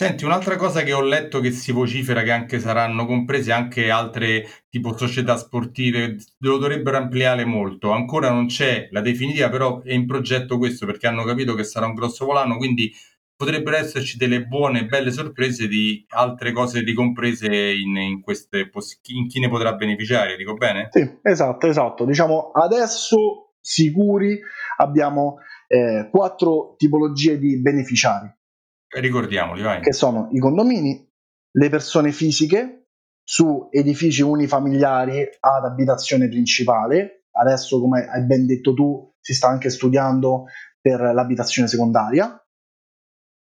Senti, 0.00 0.24
un'altra 0.24 0.56
cosa 0.56 0.80
che 0.80 0.94
ho 0.94 1.02
letto 1.02 1.40
che 1.40 1.50
si 1.50 1.72
vocifera 1.72 2.22
che 2.22 2.30
anche 2.30 2.58
saranno 2.58 3.04
comprese 3.04 3.52
anche 3.52 3.90
altre 3.90 4.46
tipo 4.70 4.96
società 4.96 5.36
sportive, 5.36 6.16
lo 6.38 6.56
dovrebbero 6.56 6.96
ampliare 6.96 7.44
molto. 7.44 7.90
Ancora 7.90 8.30
non 8.30 8.46
c'è 8.46 8.88
la 8.92 9.02
definitiva, 9.02 9.50
però 9.50 9.82
è 9.82 9.92
in 9.92 10.06
progetto 10.06 10.56
questo 10.56 10.86
perché 10.86 11.06
hanno 11.06 11.22
capito 11.24 11.54
che 11.54 11.64
sarà 11.64 11.84
un 11.84 11.92
grosso 11.92 12.24
volano, 12.24 12.56
quindi 12.56 12.90
potrebbero 13.36 13.76
esserci 13.76 14.16
delle 14.16 14.46
buone, 14.46 14.86
belle 14.86 15.10
sorprese 15.10 15.68
di 15.68 16.02
altre 16.08 16.52
cose 16.52 16.80
ricomprese 16.80 17.48
in, 17.48 17.94
in 17.98 18.22
queste, 18.22 18.70
in 19.08 19.28
chi 19.28 19.38
ne 19.38 19.50
potrà 19.50 19.74
beneficiare, 19.74 20.36
dico 20.36 20.54
bene? 20.54 20.88
Sì, 20.92 21.18
esatto, 21.20 21.66
esatto. 21.66 22.06
Diciamo 22.06 22.52
adesso 22.52 23.52
sicuri 23.60 24.40
abbiamo 24.78 25.40
eh, 25.66 26.08
quattro 26.10 26.74
tipologie 26.78 27.36
di 27.36 27.60
beneficiari. 27.60 28.38
Ricordiamoli, 28.92 29.62
vai. 29.62 29.80
Che 29.80 29.92
sono 29.92 30.28
i 30.32 30.38
condomini, 30.38 31.08
le 31.52 31.68
persone 31.68 32.10
fisiche 32.12 32.88
su 33.22 33.68
edifici 33.70 34.22
unifamiliari 34.22 35.28
ad 35.38 35.64
abitazione 35.64 36.28
principale. 36.28 37.26
Adesso, 37.30 37.80
come 37.80 38.08
hai 38.08 38.24
ben 38.24 38.46
detto 38.46 38.74
tu, 38.74 39.14
si 39.20 39.34
sta 39.34 39.48
anche 39.48 39.70
studiando 39.70 40.46
per 40.80 41.00
l'abitazione 41.00 41.68
secondaria. 41.68 42.36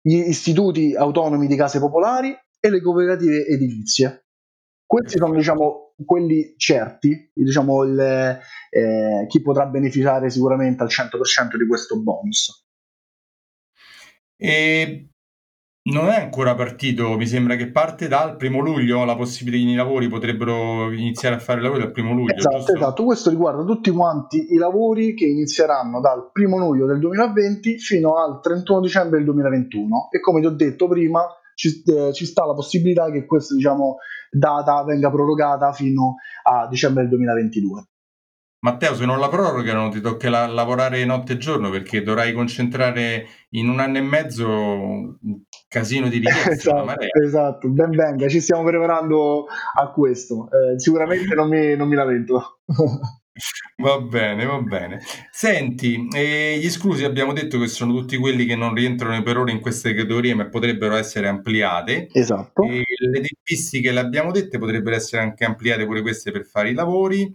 Gli 0.00 0.16
istituti 0.16 0.94
autonomi 0.94 1.46
di 1.46 1.56
case 1.56 1.80
popolari 1.80 2.36
e 2.60 2.70
le 2.70 2.80
cooperative 2.80 3.44
edilizie. 3.46 4.26
Questi 4.86 5.16
sono 5.16 5.34
diciamo, 5.34 5.94
quelli 6.04 6.54
certi, 6.56 7.30
diciamo, 7.32 7.82
il, 7.82 7.98
eh, 7.98 9.26
chi 9.26 9.40
potrà 9.42 9.66
beneficiare 9.66 10.30
sicuramente 10.30 10.82
al 10.82 10.88
100% 10.88 11.56
di 11.56 11.66
questo 11.66 12.00
bonus. 12.00 12.66
E 14.36 15.11
non 15.84 16.08
è 16.08 16.20
ancora 16.20 16.54
partito, 16.54 17.16
mi 17.16 17.26
sembra 17.26 17.56
che 17.56 17.70
parte 17.70 18.06
dal 18.06 18.36
primo 18.36 18.60
luglio, 18.60 19.04
la 19.04 19.16
possibilità 19.16 19.68
i 19.68 19.74
lavori 19.74 20.08
potrebbero 20.08 20.92
iniziare 20.92 21.34
a 21.34 21.38
fare 21.40 21.58
i 21.58 21.62
lavori 21.62 21.80
dal 21.80 21.90
primo 21.90 22.12
luglio. 22.12 22.34
Esatto, 22.34 22.56
giusto? 22.56 22.74
esatto, 22.76 23.04
questo 23.04 23.30
riguarda 23.30 23.64
tutti 23.64 23.90
quanti 23.90 24.52
i 24.52 24.56
lavori 24.56 25.14
che 25.14 25.26
inizieranno 25.26 26.00
dal 26.00 26.30
primo 26.30 26.58
luglio 26.58 26.86
del 26.86 27.00
2020 27.00 27.78
fino 27.78 28.14
al 28.16 28.40
31 28.40 28.80
dicembre 28.80 29.16
del 29.16 29.26
2021 29.26 30.08
e 30.10 30.20
come 30.20 30.40
ti 30.40 30.46
ho 30.46 30.50
detto 30.50 30.86
prima 30.86 31.26
ci, 31.54 31.82
eh, 31.84 32.12
ci 32.12 32.26
sta 32.26 32.46
la 32.46 32.54
possibilità 32.54 33.10
che 33.10 33.24
questa 33.24 33.54
diciamo, 33.54 33.96
data 34.30 34.84
venga 34.84 35.10
prorogata 35.10 35.72
fino 35.72 36.16
a 36.44 36.68
dicembre 36.68 37.02
del 37.02 37.10
2022. 37.10 37.86
Matteo, 38.64 38.94
se 38.94 39.04
non 39.04 39.18
la 39.18 39.28
prorogano 39.28 39.88
ti 39.88 40.00
tocca 40.00 40.30
la- 40.30 40.46
lavorare 40.46 41.04
notte 41.04 41.32
e 41.32 41.36
giorno 41.36 41.68
perché 41.68 42.02
dovrai 42.02 42.32
concentrare 42.32 43.26
in 43.50 43.68
un 43.68 43.80
anno 43.80 43.98
e 43.98 44.02
mezzo 44.02 44.48
un 44.48 45.16
casino 45.66 46.08
di 46.08 46.18
richieste. 46.22 46.52
esatto, 46.52 46.94
esatto, 47.24 47.68
ben 47.68 47.90
venga, 47.90 48.28
ci 48.28 48.40
stiamo 48.40 48.62
preparando 48.62 49.46
a 49.74 49.90
questo. 49.90 50.48
Eh, 50.50 50.78
sicuramente 50.78 51.34
non 51.34 51.48
mi, 51.48 51.74
non 51.74 51.88
mi 51.88 51.96
lamento. 51.96 52.60
Va 53.76 53.98
bene, 53.98 54.44
va 54.44 54.60
bene. 54.60 55.00
Senti, 55.30 56.06
eh, 56.14 56.58
gli 56.60 56.66
esclusi 56.66 57.02
abbiamo 57.02 57.32
detto 57.32 57.58
che 57.58 57.66
sono 57.66 57.92
tutti 57.92 58.18
quelli 58.18 58.44
che 58.44 58.54
non 58.54 58.74
rientrano 58.74 59.20
per 59.22 59.38
ora 59.38 59.50
in 59.50 59.60
queste 59.60 59.94
categorie, 59.94 60.34
ma 60.34 60.48
potrebbero 60.48 60.94
essere 60.94 61.26
ampliate. 61.28 62.08
Esatto. 62.12 62.62
E 62.62 62.84
le 63.10 63.20
tempistiche 63.20 63.90
le 63.90 64.00
abbiamo 64.00 64.30
dette, 64.30 64.58
potrebbero 64.58 64.94
essere 64.94 65.22
anche 65.22 65.44
ampliate 65.46 65.86
pure 65.86 66.02
queste 66.02 66.30
per 66.30 66.44
fare 66.44 66.70
i 66.70 66.74
lavori. 66.74 67.34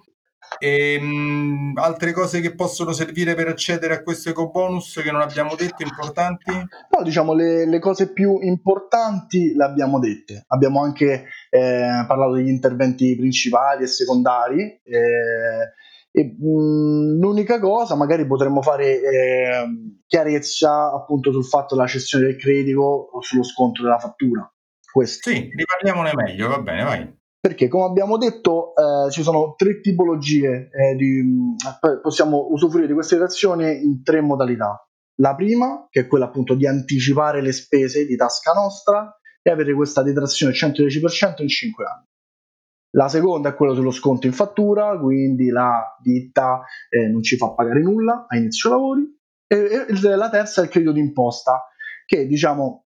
E, 0.60 0.99
mh, 0.99 1.73
altre 1.75 2.12
cose 2.12 2.41
che 2.41 2.55
possono 2.55 2.91
servire 2.91 3.36
per 3.36 3.47
accedere 3.47 3.93
a 3.93 4.03
questo 4.03 4.29
eco 4.29 4.49
bonus 4.49 4.99
che 5.03 5.12
non 5.12 5.21
abbiamo 5.21 5.55
detto 5.55 5.83
importanti? 5.83 6.51
No, 6.51 7.03
diciamo 7.03 7.33
le, 7.33 7.65
le 7.67 7.79
cose 7.79 8.12
più 8.12 8.39
importanti 8.41 9.53
le 9.53 9.63
abbiamo 9.63 9.99
dette. 9.99 10.45
Abbiamo 10.47 10.81
anche 10.81 11.25
eh, 11.49 12.05
parlato 12.07 12.33
degli 12.33 12.49
interventi 12.49 13.15
principali 13.15 13.83
e 13.83 13.88
secondari. 13.88 14.62
Eh, 14.83 15.73
e, 16.12 16.23
mh, 16.23 17.19
l'unica 17.19 17.60
cosa, 17.60 17.95
magari 17.95 18.25
potremmo 18.25 18.62
fare 18.62 19.01
eh, 19.01 19.67
chiarezza 20.07 20.91
appunto 20.91 21.31
sul 21.31 21.45
fatto 21.45 21.75
della 21.75 21.88
cessione 21.88 22.25
del 22.25 22.38
credito 22.38 22.81
o 22.81 23.21
sullo 23.21 23.43
sconto 23.43 23.83
della 23.83 23.99
fattura. 23.99 24.51
Questo. 24.91 25.29
Sì, 25.29 25.49
riparliamone 25.55 26.12
meglio, 26.15 26.47
va 26.47 26.60
bene, 26.60 26.83
vai. 26.83 27.16
Perché, 27.47 27.69
come 27.69 27.86
abbiamo 27.86 28.17
detto, 28.17 28.73
eh, 28.75 29.10
ci 29.10 29.23
sono 29.23 29.53
tre 29.55 29.79
tipologie, 29.79 30.69
eh, 30.69 30.95
di, 30.95 31.55
possiamo 32.01 32.47
usufruire 32.49 32.88
di 32.88 32.93
queste 32.93 33.15
detrazioni 33.15 33.86
in 33.86 34.03
tre 34.03 34.19
modalità. 34.19 34.86
La 35.21 35.33
prima, 35.33 35.88
che 35.89 36.01
è 36.01 36.07
quella 36.07 36.25
appunto 36.25 36.55
di 36.55 36.67
anticipare 36.67 37.41
le 37.41 37.53
spese 37.53 38.05
di 38.05 38.17
tasca 38.17 38.51
nostra 38.51 39.17
e 39.41 39.49
avere 39.49 39.73
questa 39.73 40.03
detrazione 40.03 40.51
al 40.51 40.57
110% 40.57 41.41
in 41.41 41.47
5 41.47 41.86
anni. 41.86 42.03
La 42.97 43.07
seconda 43.07 43.47
è 43.47 43.55
quella 43.55 43.73
sullo 43.73 43.91
sconto 43.91 44.27
in 44.27 44.33
fattura, 44.33 44.99
quindi 44.99 45.47
la 45.47 45.95
ditta 46.01 46.63
eh, 46.89 47.07
non 47.07 47.23
ci 47.23 47.38
fa 47.38 47.53
pagare 47.53 47.81
nulla 47.81 48.25
a 48.27 48.36
inizio 48.36 48.71
lavori. 48.71 49.03
E, 49.47 49.86
e 49.88 50.15
la 50.17 50.29
terza 50.29 50.60
è 50.60 50.65
il 50.65 50.69
credito 50.69 50.91
d'imposta, 50.91 51.63
che 52.05 52.27
diciamo 52.27 52.88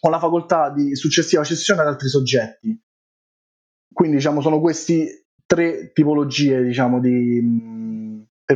con 0.00 0.10
la 0.10 0.18
facoltà 0.18 0.72
di 0.72 0.96
successiva 0.96 1.44
cessione 1.44 1.82
ad 1.82 1.86
altri 1.86 2.08
soggetti. 2.08 2.76
Quindi 3.92 4.16
diciamo 4.16 4.40
sono 4.40 4.60
queste 4.60 5.26
tre 5.46 5.90
tipologie 5.92 6.62
diciamo 6.62 7.00
di... 7.00 7.78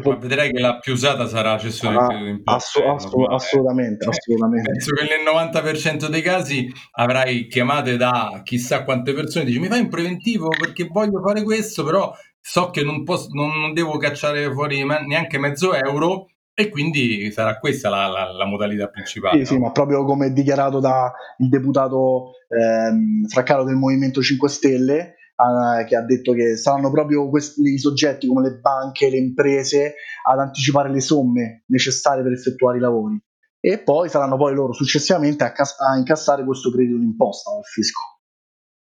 Ma 0.02 0.16
vedrai 0.16 0.50
che 0.50 0.58
la 0.58 0.78
più 0.78 0.92
usata 0.92 1.28
sarà 1.28 1.52
la 1.52 1.58
cessione 1.58 1.96
ah, 1.96 1.98
del 2.00 2.08
credito 2.08 2.30
d'imposta. 2.32 2.80
Assu- 2.80 3.06
assu- 3.06 3.30
assolutamente, 3.30 4.08
assolutamente. 4.08 4.70
Penso 4.72 4.92
che 4.92 5.02
nel 5.02 5.52
90% 5.52 6.08
dei 6.08 6.20
casi 6.20 6.68
avrai 6.92 7.46
chiamate 7.46 7.96
da 7.96 8.40
chissà 8.42 8.82
quante 8.82 9.12
persone, 9.12 9.44
dici 9.44 9.60
mi 9.60 9.68
fai 9.68 9.80
un 9.80 9.88
preventivo 9.88 10.48
perché 10.48 10.88
voglio 10.90 11.22
fare 11.24 11.44
questo, 11.44 11.84
però 11.84 12.12
so 12.40 12.70
che 12.70 12.82
non, 12.82 13.04
posso, 13.04 13.28
non, 13.32 13.60
non 13.60 13.72
devo 13.72 13.96
cacciare 13.96 14.52
fuori 14.52 14.84
neanche 14.84 15.38
mezzo 15.38 15.72
euro 15.74 16.26
e 16.56 16.68
quindi 16.68 17.32
sarà 17.32 17.58
questa 17.58 17.88
la, 17.88 18.06
la, 18.06 18.32
la 18.32 18.46
modalità 18.46 18.88
principale. 18.88 19.44
Sì, 19.44 19.54
no? 19.54 19.58
sì, 19.58 19.64
ma 19.64 19.72
proprio 19.72 20.04
come 20.04 20.32
dichiarato 20.32 20.78
dal 20.78 21.10
deputato 21.36 22.32
ehm, 22.48 23.26
Fraccaro 23.26 23.64
del 23.64 23.74
Movimento 23.74 24.22
5 24.22 24.48
Stelle, 24.48 25.14
Uh, 25.36 25.84
che 25.84 25.96
ha 25.96 26.02
detto 26.02 26.32
che 26.32 26.56
saranno 26.56 26.92
proprio 26.92 27.28
questi 27.28 27.62
i 27.62 27.78
soggetti 27.78 28.28
come 28.28 28.48
le 28.48 28.58
banche, 28.60 29.10
le 29.10 29.16
imprese 29.16 29.96
ad 30.22 30.38
anticipare 30.38 30.92
le 30.92 31.00
somme 31.00 31.64
necessarie 31.66 32.22
per 32.22 32.30
effettuare 32.30 32.76
i 32.76 32.80
lavori 32.80 33.20
e 33.66 33.78
poi 33.78 34.10
saranno 34.10 34.36
poi 34.36 34.54
loro 34.54 34.74
successivamente 34.74 35.42
a, 35.42 35.50
cas- 35.50 35.80
a 35.80 35.96
incassare 35.96 36.44
questo 36.44 36.70
credito 36.70 36.98
d'imposta 36.98 37.50
dal 37.50 37.64
fisco. 37.64 38.02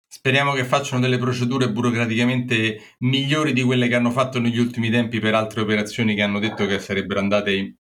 Speriamo 0.08 0.54
che 0.54 0.64
facciano 0.64 1.02
delle 1.02 1.18
procedure 1.18 1.70
burocraticamente 1.70 2.78
migliori 3.00 3.52
di 3.52 3.62
quelle 3.62 3.88
che 3.88 3.94
hanno 3.94 4.10
fatto 4.10 4.40
negli 4.40 4.58
ultimi 4.58 4.88
tempi 4.88 5.20
per 5.20 5.34
altre 5.34 5.60
operazioni 5.60 6.14
che 6.14 6.22
hanno 6.22 6.38
detto 6.38 6.64
che 6.64 6.78
sarebbero 6.78 7.20
andate 7.20 7.76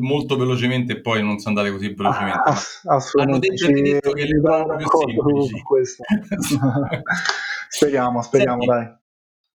molto 0.00 0.36
velocemente 0.36 0.94
e 0.94 1.00
poi 1.02 1.22
non 1.22 1.38
sono 1.38 1.58
andate 1.58 1.74
così 1.74 1.94
velocemente. 1.94 2.38
Ah, 2.38 2.94
assolutamente. 2.94 3.64
Hanno 3.64 3.72
detto, 3.72 3.90
detto 3.90 4.12
che 4.12 4.24
le 4.24 4.40
vanno 4.40 4.76
più 4.76 4.86
semplici. 5.52 5.96
Speriamo, 7.74 8.20
speriamo, 8.20 8.64
Senti, 8.64 9.00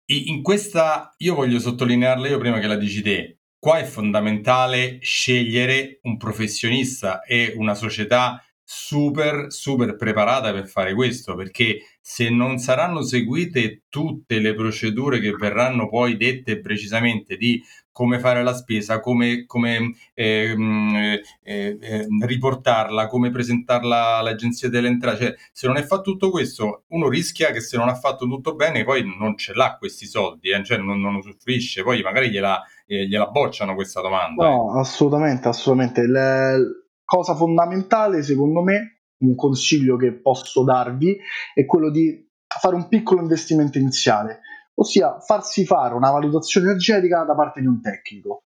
dai. 0.06 0.28
In 0.28 0.40
questa, 0.40 1.12
io 1.16 1.34
voglio 1.34 1.58
sottolinearla 1.58 2.28
io 2.28 2.38
prima 2.38 2.60
che 2.60 2.68
la 2.68 2.76
dici 2.76 3.02
te, 3.02 3.38
qua 3.58 3.78
è 3.78 3.84
fondamentale 3.84 4.98
scegliere 5.00 5.98
un 6.02 6.16
professionista 6.16 7.22
e 7.22 7.54
una 7.56 7.74
società 7.74 8.40
super, 8.62 9.46
super 9.48 9.96
preparata 9.96 10.52
per 10.52 10.68
fare 10.68 10.94
questo, 10.94 11.34
perché 11.34 11.80
se 12.00 12.30
non 12.30 12.58
saranno 12.58 13.02
seguite 13.02 13.82
tutte 13.88 14.38
le 14.38 14.54
procedure 14.54 15.18
che 15.18 15.32
verranno 15.32 15.88
poi 15.88 16.16
dette 16.16 16.60
precisamente 16.60 17.36
di 17.36 17.60
come 17.94 18.18
fare 18.18 18.42
la 18.42 18.54
spesa, 18.54 18.98
come, 18.98 19.44
come 19.46 19.94
ehm, 20.14 21.20
eh, 21.44 21.78
eh, 21.80 22.06
riportarla, 22.26 23.06
come 23.06 23.30
presentarla 23.30 24.16
all'agenzia 24.16 24.68
delle 24.68 24.88
entrate, 24.88 25.16
cioè 25.16 25.34
se 25.52 25.68
non 25.68 25.76
è 25.76 25.82
fatto 25.84 26.10
tutto 26.10 26.30
questo, 26.30 26.82
uno 26.88 27.08
rischia 27.08 27.52
che 27.52 27.60
se 27.60 27.76
non 27.76 27.88
ha 27.88 27.94
fatto 27.94 28.26
tutto 28.26 28.56
bene 28.56 28.82
poi 28.82 29.04
non 29.16 29.36
ce 29.36 29.54
l'ha 29.54 29.76
questi 29.78 30.06
soldi, 30.06 30.50
eh, 30.50 30.64
cioè 30.64 30.78
non, 30.78 31.00
non 31.00 31.14
usufruisce, 31.14 31.84
poi 31.84 32.02
magari 32.02 32.30
gliela, 32.30 32.60
eh, 32.84 33.06
gliela 33.06 33.28
bocciano 33.28 33.76
questa 33.76 34.00
domanda. 34.00 34.44
No, 34.44 34.76
assolutamente, 34.76 35.46
assolutamente. 35.46 36.04
Le 36.04 36.82
cosa 37.04 37.36
fondamentale, 37.36 38.24
secondo 38.24 38.60
me, 38.60 39.02
un 39.18 39.36
consiglio 39.36 39.96
che 39.96 40.14
posso 40.14 40.64
darvi 40.64 41.16
è 41.54 41.64
quello 41.64 41.90
di 41.90 42.28
fare 42.60 42.74
un 42.74 42.88
piccolo 42.88 43.20
investimento 43.20 43.78
iniziale, 43.78 44.40
ossia 44.74 45.20
farsi 45.20 45.64
fare 45.64 45.94
una 45.94 46.10
valutazione 46.10 46.68
energetica 46.68 47.24
da 47.24 47.34
parte 47.34 47.60
di 47.60 47.66
un 47.66 47.80
tecnico. 47.80 48.44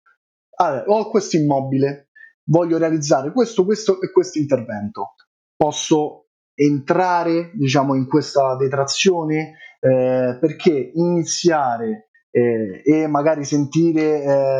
Allora, 0.56 0.84
ho 0.86 1.10
questo 1.10 1.36
immobile, 1.36 2.08
voglio 2.44 2.78
realizzare 2.78 3.32
questo, 3.32 3.64
questo 3.64 4.00
e 4.00 4.10
questo 4.10 4.38
intervento. 4.38 5.14
Posso 5.56 6.28
entrare, 6.54 7.52
diciamo, 7.54 7.94
in 7.94 8.06
questa 8.06 8.56
detrazione 8.56 9.56
eh, 9.80 10.36
perché 10.40 10.90
iniziare 10.94 12.08
eh, 12.30 12.82
e 12.84 13.06
magari 13.06 13.44
sentire 13.44 14.22
eh, 14.22 14.54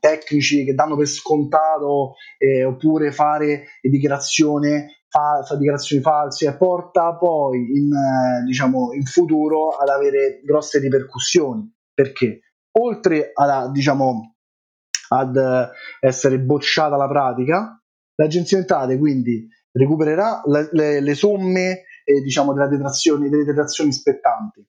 tecnici 0.00 0.64
che 0.64 0.74
danno 0.74 0.96
per 0.96 1.06
scontato 1.06 2.14
eh, 2.38 2.64
oppure 2.64 3.12
fare 3.12 3.64
dichiarazioni, 3.82 4.86
fa, 5.10 5.56
dichiarazioni 5.56 6.02
false 6.02 6.56
porta 6.56 7.16
poi 7.16 7.58
in, 7.76 7.92
eh, 7.92 8.44
diciamo, 8.44 8.92
in 8.94 9.04
futuro 9.04 9.70
ad 9.70 9.88
avere 9.88 10.40
grosse 10.42 10.78
ripercussioni. 10.78 11.70
Perché? 11.92 12.40
Oltre 12.78 13.32
a, 13.34 13.68
diciamo, 13.70 14.36
ad 15.08 15.36
essere 16.00 16.38
bocciata 16.38 16.96
la 16.96 17.08
pratica 17.08 17.80
l'agenzia 18.20 18.58
entrate 18.58 18.98
quindi 18.98 19.48
recupererà 19.72 20.42
le, 20.44 20.68
le, 20.72 21.00
le 21.00 21.14
somme 21.14 21.84
eh, 22.04 22.20
diciamo, 22.22 22.52
delle 22.52 22.68
detrazioni, 22.68 23.28
delle 23.28 23.44
detrazioni 23.44 23.92
spettanti. 23.92 24.64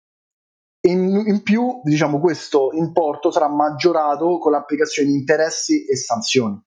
In, 0.88 1.24
in, 1.28 1.44
più, 1.44 1.82
diciamo, 1.84 2.20
questo 2.20 2.72
importo 2.74 3.30
sarà 3.30 3.48
maggiorato 3.48 4.40
con 4.40 4.52
l'applicazione 4.52 5.10
di 5.10 5.16
interessi 5.16 5.86
e 5.86 5.96
sanzioni. 5.96 6.60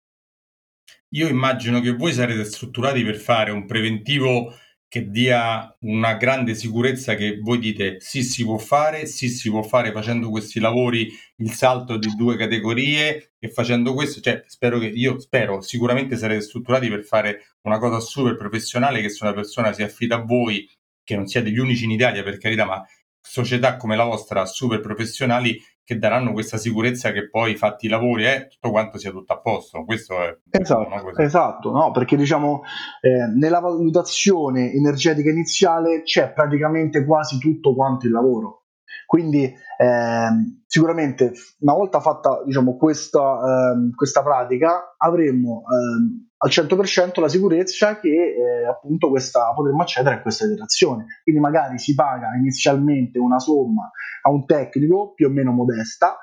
Io 1.14 1.28
immagino 1.28 1.80
che 1.80 1.92
voi 1.92 2.12
sarete 2.12 2.44
strutturati 2.44 3.04
per 3.04 3.16
fare 3.16 3.52
un 3.52 3.66
preventivo 3.66 4.52
che 4.88 5.10
dia 5.10 5.76
una 5.82 6.14
grande 6.14 6.54
sicurezza 6.54 7.14
che 7.14 7.38
voi 7.40 7.58
dite 7.58 7.98
sì 8.00 8.24
si 8.24 8.42
può 8.42 8.58
fare, 8.58 9.06
sì 9.06 9.28
si 9.28 9.48
può 9.48 9.62
fare 9.62 9.92
facendo 9.92 10.28
questi 10.28 10.58
lavori 10.58 11.08
il 11.36 11.52
salto 11.52 11.96
di 11.98 12.08
due 12.16 12.36
categorie 12.36 13.34
e 13.38 13.48
facendo 13.48 13.94
questo, 13.94 14.20
cioè 14.20 14.42
spero 14.46 14.78
che 14.78 14.86
io 14.86 15.20
spero 15.20 15.60
sicuramente 15.60 16.16
sarete 16.16 16.40
strutturati 16.40 16.88
per 16.88 17.04
fare 17.04 17.56
una 17.62 17.78
cosa 17.78 18.00
super 18.00 18.36
professionale 18.36 19.00
che 19.00 19.08
se 19.08 19.24
una 19.24 19.34
persona 19.34 19.72
si 19.72 19.84
affida 19.84 20.16
a 20.16 20.24
voi 20.24 20.68
che 21.04 21.14
non 21.14 21.26
siete 21.26 21.50
gli 21.50 21.58
unici 21.58 21.84
in 21.84 21.92
Italia 21.92 22.24
per 22.24 22.38
carità, 22.38 22.64
ma 22.64 22.84
società 23.20 23.76
come 23.76 23.94
la 23.94 24.04
vostra 24.04 24.46
super 24.46 24.80
professionali 24.80 25.60
che 25.84 25.98
daranno 25.98 26.32
questa 26.32 26.56
sicurezza 26.56 27.12
che 27.12 27.28
poi 27.28 27.56
fatti 27.56 27.86
i 27.86 27.88
lavori 27.90 28.24
e 28.24 28.30
eh, 28.30 28.46
tutto 28.48 28.70
quanto 28.70 28.98
sia 28.98 29.10
tutto 29.10 29.34
a 29.34 29.40
posto. 29.40 29.84
Questo 29.84 30.22
è 30.22 30.36
esatto, 30.50 31.16
esatto 31.18 31.70
no? 31.70 31.90
perché 31.90 32.16
diciamo 32.16 32.62
eh, 33.02 33.26
nella 33.26 33.60
valutazione 33.60 34.72
energetica 34.72 35.30
iniziale 35.30 36.02
c'è 36.02 36.32
praticamente 36.32 37.04
quasi 37.04 37.38
tutto 37.38 37.74
quanto 37.74 38.06
il 38.06 38.12
lavoro. 38.12 38.63
Quindi 39.06 39.44
eh, 39.44 40.28
sicuramente 40.66 41.32
una 41.60 41.74
volta 41.74 42.00
fatta 42.00 42.42
diciamo, 42.44 42.76
questa, 42.76 43.20
eh, 43.20 43.94
questa 43.94 44.22
pratica 44.22 44.94
avremmo 44.96 45.62
eh, 45.62 46.24
al 46.44 46.50
100% 46.50 47.20
la 47.20 47.28
sicurezza 47.28 47.98
che 47.98 48.08
eh, 48.08 48.66
appunto 48.66 49.08
questa, 49.08 49.52
potremmo 49.54 49.82
accedere 49.82 50.16
a 50.16 50.22
questa 50.22 50.46
detrazione. 50.46 51.06
Quindi 51.22 51.40
magari 51.40 51.78
si 51.78 51.94
paga 51.94 52.34
inizialmente 52.38 53.18
una 53.18 53.38
somma 53.38 53.90
a 54.22 54.30
un 54.30 54.44
tecnico 54.44 55.12
più 55.14 55.28
o 55.28 55.30
meno 55.30 55.52
modesta, 55.52 56.18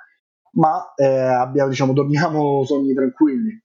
ma 0.53 0.93
eh, 0.95 1.05
abbiamo, 1.05 1.69
diciamo, 1.69 1.93
dormiamo 1.93 2.63
sogni 2.65 2.93
tranquilli. 2.93 3.63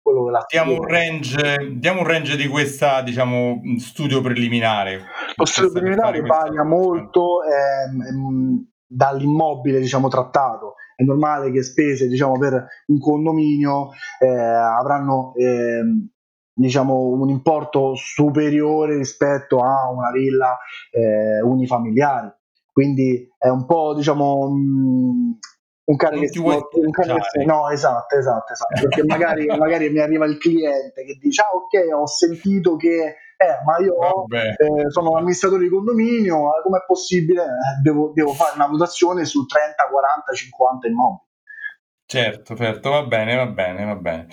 Diamo 0.48 0.72
un, 0.72 0.86
range, 0.86 1.76
diamo 1.78 2.00
un 2.00 2.06
range 2.06 2.36
di 2.36 2.46
questo 2.46 2.86
diciamo, 3.04 3.60
studio 3.78 4.20
preliminare. 4.20 5.02
Lo 5.34 5.44
studio 5.44 5.72
preliminare 5.72 6.20
varia 6.20 6.64
molto 6.64 7.40
ehm, 7.42 8.66
dall'immobile 8.86 9.80
diciamo, 9.80 10.08
trattato. 10.08 10.74
È 10.94 11.02
normale 11.02 11.50
che 11.50 11.62
spese 11.62 12.08
diciamo, 12.08 12.38
per 12.38 12.66
un 12.86 12.98
condominio 12.98 13.90
eh, 14.18 14.28
avranno 14.28 15.34
ehm, 15.36 16.08
diciamo, 16.54 17.08
un 17.08 17.28
importo 17.28 17.94
superiore 17.94 18.96
rispetto 18.96 19.58
a 19.58 19.90
una 19.90 20.10
villa 20.10 20.56
eh, 20.90 21.42
unifamiliare. 21.42 22.40
Quindi 22.72 23.28
è 23.38 23.48
un 23.48 23.64
po' 23.66 23.94
diciamo 23.94 24.50
mh, 24.50 25.38
un 25.86 25.96
cane 25.96 26.28
che, 26.28 26.40
un 26.40 26.90
cane 26.90 27.14
che 27.32 27.44
no 27.44 27.70
esatto 27.70 28.16
esatto 28.16 28.52
esatto 28.52 28.80
perché 28.82 29.04
magari, 29.04 29.46
magari 29.46 29.88
mi 29.88 30.00
arriva 30.00 30.26
il 30.26 30.36
cliente 30.36 31.04
che 31.04 31.16
dice 31.18 31.42
ah 31.42 31.54
ok 31.54 31.94
ho 31.94 32.06
sentito 32.06 32.76
che 32.76 33.16
eh, 33.36 33.62
ma 33.64 33.78
io 33.78 33.94
eh, 34.28 34.90
sono 34.90 35.16
amministratore 35.16 35.64
di 35.64 35.68
condominio 35.68 36.56
eh, 36.56 36.62
com'è 36.62 36.84
possibile 36.86 37.42
eh, 37.42 37.80
devo, 37.82 38.12
devo 38.14 38.32
fare 38.32 38.54
una 38.54 38.66
valutazione 38.66 39.24
su 39.24 39.44
30 39.44 39.88
40 39.90 40.32
50 40.32 40.86
immobili. 40.86 41.24
Certo 42.06 42.56
certo 42.56 42.90
va 42.90 43.04
bene 43.04 43.34
va 43.34 43.46
bene 43.46 43.84
va 43.84 43.96
bene. 43.96 44.28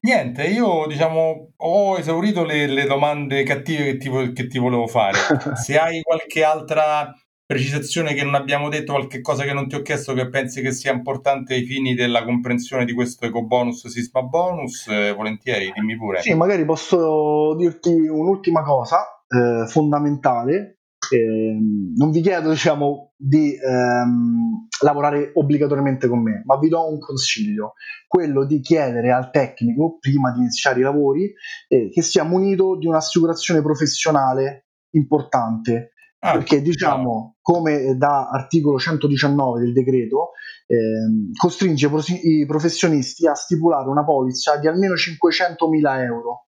Niente, 0.00 0.44
io 0.44 0.86
diciamo 0.86 1.52
ho 1.56 1.98
esaurito 1.98 2.44
le, 2.44 2.66
le 2.66 2.84
domande 2.86 3.42
cattive 3.42 3.84
che 3.84 3.96
ti, 3.96 4.32
che 4.32 4.46
ti 4.46 4.58
volevo 4.58 4.86
fare. 4.86 5.18
Se 5.54 5.78
hai 5.78 6.02
qualche 6.02 6.44
altra 6.44 7.12
precisazione 7.48 8.12
che 8.12 8.24
non 8.24 8.34
abbiamo 8.34 8.68
detto, 8.68 8.92
qualche 8.92 9.22
cosa 9.22 9.44
che 9.44 9.54
non 9.54 9.68
ti 9.68 9.74
ho 9.74 9.80
chiesto 9.80 10.12
che 10.12 10.28
pensi 10.28 10.60
che 10.60 10.70
sia 10.70 10.92
importante 10.92 11.54
ai 11.54 11.64
fini 11.64 11.94
della 11.94 12.22
comprensione 12.22 12.84
di 12.84 12.92
questo 12.92 13.24
eco 13.24 13.46
bonus, 13.46 13.86
sisma 13.86 14.20
bonus, 14.20 14.86
eh, 14.88 15.14
volentieri, 15.14 15.72
dimmi 15.74 15.96
pure. 15.96 16.20
Sì, 16.20 16.34
magari 16.34 16.66
posso 16.66 17.54
dirti 17.56 17.88
un'ultima 17.90 18.62
cosa 18.62 18.98
eh, 19.26 19.66
fondamentale 19.66 20.78
eh, 21.10 21.56
non 21.96 22.10
vi 22.10 22.20
chiedo 22.20 22.50
diciamo, 22.50 23.12
di 23.16 23.54
ehm, 23.54 24.66
lavorare 24.82 25.30
obbligatoriamente 25.34 26.08
con 26.08 26.22
me, 26.22 26.42
ma 26.44 26.58
vi 26.58 26.68
do 26.68 26.86
un 26.86 26.98
consiglio, 26.98 27.74
quello 28.06 28.44
di 28.44 28.60
chiedere 28.60 29.10
al 29.10 29.30
tecnico, 29.30 29.96
prima 29.98 30.32
di 30.32 30.40
iniziare 30.40 30.80
i 30.80 30.82
lavori, 30.82 31.32
eh, 31.68 31.88
che 31.90 32.02
sia 32.02 32.24
munito 32.24 32.76
di 32.76 32.86
un'assicurazione 32.86 33.62
professionale 33.62 34.66
importante. 34.90 35.92
Ah, 36.20 36.32
perché 36.32 36.60
diciamo, 36.60 37.36
come 37.40 37.96
da 37.96 38.28
articolo 38.28 38.78
119 38.78 39.60
del 39.60 39.72
decreto, 39.72 40.32
ehm, 40.66 41.30
costringe 41.36 41.88
i 42.24 42.44
professionisti 42.44 43.26
a 43.28 43.34
stipulare 43.34 43.88
una 43.88 44.04
polizza 44.04 44.56
di 44.56 44.66
almeno 44.66 44.94
500.000 44.94 46.02
euro. 46.02 46.46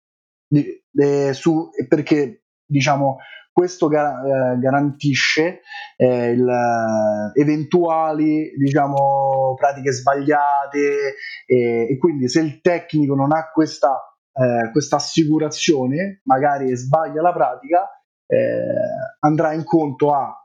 Di, 0.47 0.65
eh, 0.95 1.33
su, 1.35 1.69
perché 1.87 2.45
diciamo 2.65 3.19
questo 3.59 3.89
gar- 3.89 4.25
eh, 4.25 4.59
garantisce 4.61 5.63
eh, 5.97 6.31
il, 6.31 6.49
eh, 6.49 7.41
eventuali 7.41 8.53
diciamo, 8.57 9.55
pratiche 9.57 9.91
sbagliate 9.93 11.15
e, 11.45 11.89
e, 11.91 11.99
quindi 11.99 12.29
se 12.29 12.41
il 12.41 12.61
tecnico 12.61 13.17
non 13.17 13.33
ha 13.33 13.51
questa, 13.53 14.17
eh, 14.33 14.71
questa 14.71 14.97
assicurazione, 14.97 16.21
magari 16.25 16.75
sbaglia 16.77 17.21
la 17.21 17.33
pratica, 17.33 17.98
eh, 18.29 19.17
andrà 19.21 19.53
in 19.53 19.65
conto 19.65 20.13
a 20.13 20.45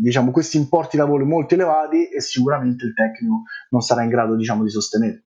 diciamo, 0.00 0.30
questi 0.30 0.56
importi 0.56 0.96
lavoro 0.96 1.26
molto 1.26 1.54
elevati 1.54 2.08
e 2.08 2.20
sicuramente 2.20 2.86
il 2.86 2.94
tecnico 2.94 3.42
non 3.70 3.82
sarà 3.82 4.02
in 4.02 4.08
grado 4.08 4.34
diciamo, 4.34 4.62
di 4.62 4.70
sostenere. 4.70 5.24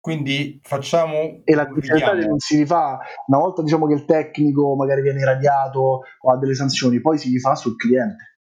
Quindi 0.00 0.60
facciamo... 0.62 1.40
E 1.44 1.54
la 1.54 1.64
difficoltà 1.64 2.12
non 2.12 2.38
si 2.38 2.58
rifà, 2.58 2.98
una 3.26 3.38
volta 3.38 3.62
diciamo 3.62 3.86
che 3.86 3.94
il 3.94 4.04
tecnico 4.04 4.74
magari 4.74 5.00
viene 5.00 5.24
radiato 5.24 6.00
o 6.20 6.30
ha 6.30 6.36
delle 6.36 6.54
sanzioni, 6.54 7.00
poi 7.00 7.16
si 7.16 7.30
rifà 7.30 7.54
sul 7.54 7.76
cliente. 7.76 8.33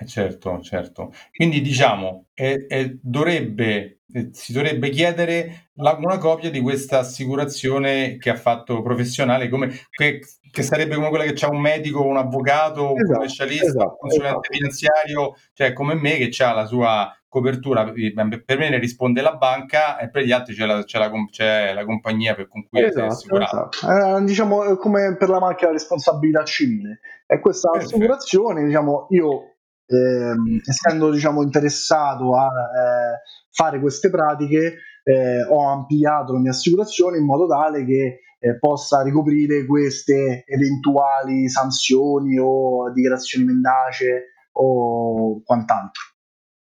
Eh 0.00 0.06
certo, 0.06 0.60
certo. 0.60 1.12
Quindi 1.34 1.60
diciamo, 1.60 2.26
eh, 2.34 2.66
eh, 2.68 2.98
dovrebbe, 3.02 4.02
eh, 4.12 4.28
si 4.32 4.52
dovrebbe 4.52 4.90
chiedere 4.90 5.70
la, 5.74 5.96
una 6.00 6.18
copia 6.18 6.50
di 6.50 6.60
questa 6.60 7.00
assicurazione 7.00 8.16
che 8.16 8.30
ha 8.30 8.36
fatto 8.36 8.80
professionale, 8.80 9.48
come, 9.48 9.70
che, 9.90 10.20
che 10.50 10.62
sarebbe 10.62 10.94
come 10.94 11.08
quella 11.08 11.24
che 11.24 11.44
ha 11.44 11.48
un 11.50 11.60
medico, 11.60 12.04
un 12.04 12.16
avvocato, 12.16 12.92
un 12.92 13.00
Esatto, 13.00 13.12
commercialista, 13.14 13.64
un 13.64 13.70
esatto, 13.70 13.96
consulente 13.96 14.38
esatto. 14.38 14.56
finanziario, 14.56 15.34
cioè 15.52 15.72
come 15.72 15.94
me 15.94 16.16
che 16.16 16.44
ha 16.44 16.52
la 16.52 16.66
sua 16.66 17.12
copertura, 17.28 17.92
eh, 17.92 18.12
per 18.44 18.58
me 18.58 18.70
ne 18.70 18.78
risponde 18.78 19.20
la 19.20 19.34
banca 19.34 19.98
e 19.98 20.08
per 20.10 20.22
gli 20.22 20.32
altri 20.32 20.54
c'è 20.54 20.64
la, 20.64 20.82
c'è 20.84 20.98
la, 20.98 21.10
com- 21.10 21.28
c'è 21.28 21.74
la 21.74 21.84
compagnia 21.84 22.34
per 22.34 22.48
con 22.48 22.66
cui 22.66 22.78
sei 22.78 22.88
Esatto, 22.88 23.12
assicurato. 23.12 23.68
esatto. 23.72 24.16
Eh, 24.18 24.24
diciamo 24.24 24.64
eh, 24.64 24.76
come 24.78 25.16
per 25.16 25.28
la 25.28 25.40
macchina 25.40 25.72
responsabilità 25.72 26.44
civile. 26.44 27.00
E 27.26 27.40
questa 27.40 27.70
Perfetto. 27.70 27.96
assicurazione, 27.96 28.64
diciamo, 28.64 29.08
io 29.10 29.56
ehm, 29.88 30.60
essendo 30.64 31.10
diciamo, 31.10 31.42
interessato 31.42 32.36
a 32.36 32.46
eh, 32.46 33.18
fare 33.50 33.80
queste 33.80 34.10
pratiche, 34.10 34.78
eh, 35.02 35.42
ho 35.42 35.68
ampliato 35.68 36.34
la 36.34 36.40
mia 36.40 36.50
assicurazione 36.50 37.16
in 37.16 37.24
modo 37.24 37.46
tale 37.46 37.84
che 37.84 38.20
eh, 38.38 38.58
possa 38.58 39.02
ricoprire 39.02 39.64
queste 39.64 40.44
eventuali 40.46 41.48
sanzioni 41.48 42.38
o 42.38 42.92
dichiarazioni 42.92 43.44
mendace 43.44 44.34
o 44.52 45.42
quant'altro. 45.42 46.02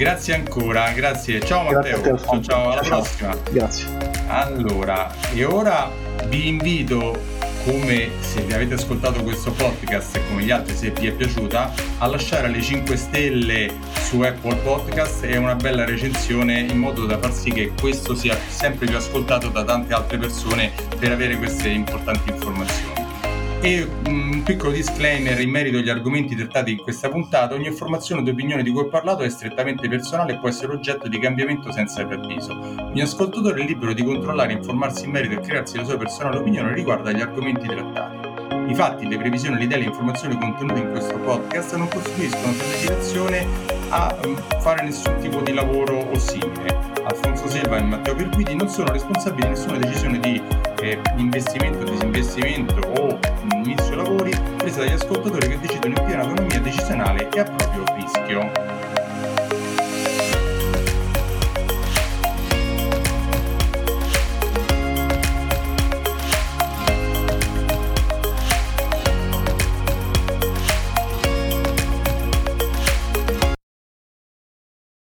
Grazie 0.00 0.32
ancora, 0.32 0.90
grazie. 0.92 1.40
Ciao 1.44 1.68
Grazie 1.68 1.90
Matteo. 1.92 2.02
Ciao, 2.02 2.12
Alfonso. 2.14 2.50
ciao, 2.50 2.70
alla 2.70 2.82
Ciao. 2.82 3.00
prossima. 3.00 3.36
Grazie. 3.50 3.86
Allora, 4.28 5.14
e 5.34 5.44
ora 5.44 5.90
vi 6.26 6.48
invito, 6.48 7.20
come 7.66 8.08
se 8.20 8.40
vi 8.40 8.54
avete 8.54 8.72
ascoltato 8.72 9.22
questo 9.22 9.52
podcast 9.52 10.16
e 10.16 10.22
come 10.26 10.42
gli 10.44 10.50
altri 10.50 10.74
se 10.74 10.90
vi 10.92 11.06
è 11.06 11.12
piaciuta, 11.12 11.70
a 11.98 12.06
lasciare 12.06 12.48
le 12.48 12.62
5 12.62 12.96
stelle 12.96 13.74
su 14.00 14.22
Apple 14.22 14.56
Podcast 14.62 15.22
e 15.24 15.36
una 15.36 15.54
bella 15.54 15.84
recensione 15.84 16.60
in 16.60 16.78
modo 16.78 17.04
da 17.04 17.18
far 17.18 17.34
sì 17.34 17.50
che 17.50 17.72
questo 17.78 18.14
sia 18.14 18.38
sempre 18.48 18.86
più 18.86 18.96
ascoltato 18.96 19.48
da 19.48 19.64
tante 19.64 19.92
altre 19.92 20.16
persone 20.16 20.72
per 20.98 21.12
avere 21.12 21.36
queste 21.36 21.68
importanti 21.68 22.30
informazioni. 22.30 22.99
E 23.62 23.86
mm, 24.08 24.32
un 24.32 24.42
piccolo 24.42 24.72
disclaimer 24.72 25.38
in 25.38 25.50
merito 25.50 25.76
agli 25.76 25.90
argomenti 25.90 26.34
trattati 26.34 26.70
in 26.72 26.78
questa 26.78 27.10
puntata, 27.10 27.54
ogni 27.54 27.66
informazione 27.66 28.22
o 28.26 28.32
opinione 28.32 28.62
di 28.62 28.70
cui 28.70 28.80
ho 28.80 28.88
parlato 28.88 29.22
è 29.22 29.28
strettamente 29.28 29.86
personale 29.86 30.32
e 30.32 30.38
può 30.38 30.48
essere 30.48 30.72
oggetto 30.72 31.08
di 31.08 31.18
cambiamento 31.18 31.70
senza 31.70 32.02
preavviso. 32.06 32.58
Ogni 32.58 33.02
ascoltatore 33.02 33.60
è 33.60 33.66
libero 33.66 33.92
di 33.92 34.02
controllare, 34.02 34.54
informarsi 34.54 35.04
in 35.04 35.10
merito 35.10 35.34
e 35.34 35.40
crearsi 35.40 35.76
la 35.76 35.84
sua 35.84 35.98
personale 35.98 36.38
opinione 36.38 36.72
riguardo 36.72 37.10
agli 37.10 37.20
argomenti 37.20 37.66
trattati. 37.66 38.28
I 38.70 38.74
fatti, 38.74 39.06
le 39.06 39.18
previsioni, 39.18 39.58
le 39.58 39.64
idee 39.64 39.76
e 39.76 39.80
le 39.80 39.86
informazioni 39.88 40.38
contenute 40.38 40.80
in 40.80 40.90
questo 40.92 41.18
podcast 41.18 41.74
non 41.76 41.88
costituiscono 41.88 42.54
sollecitazione 42.54 43.46
a 43.90 44.16
mm, 44.26 44.34
fare 44.60 44.84
nessun 44.84 45.18
tipo 45.20 45.42
di 45.42 45.52
lavoro 45.52 45.98
o 45.98 46.18
simile. 46.18 46.78
Alfonso 47.04 47.46
Selva 47.46 47.76
e 47.76 47.82
Matteo 47.82 48.14
Perguidi 48.14 48.54
non 48.54 48.70
sono 48.70 48.90
responsabili 48.90 49.42
di 49.42 49.48
nessuna 49.48 49.76
decisione 49.76 50.18
di 50.18 50.42
eh, 50.80 51.00
investimento, 51.16 51.84
disinvestimento 51.84 52.80
o 52.98 53.18
inizio 53.54 53.94
lavori 53.94 54.32
presa 54.56 54.80
dagli 54.80 54.92
ascoltatori 54.92 55.48
che 55.48 55.58
decidono 55.58 55.94
in 55.98 56.04
piena 56.04 56.22
autonomia 56.22 56.60
decisionale 56.60 57.28
e 57.30 57.40
a 57.40 57.44
proprio 57.44 57.84
rischio. 57.96 58.79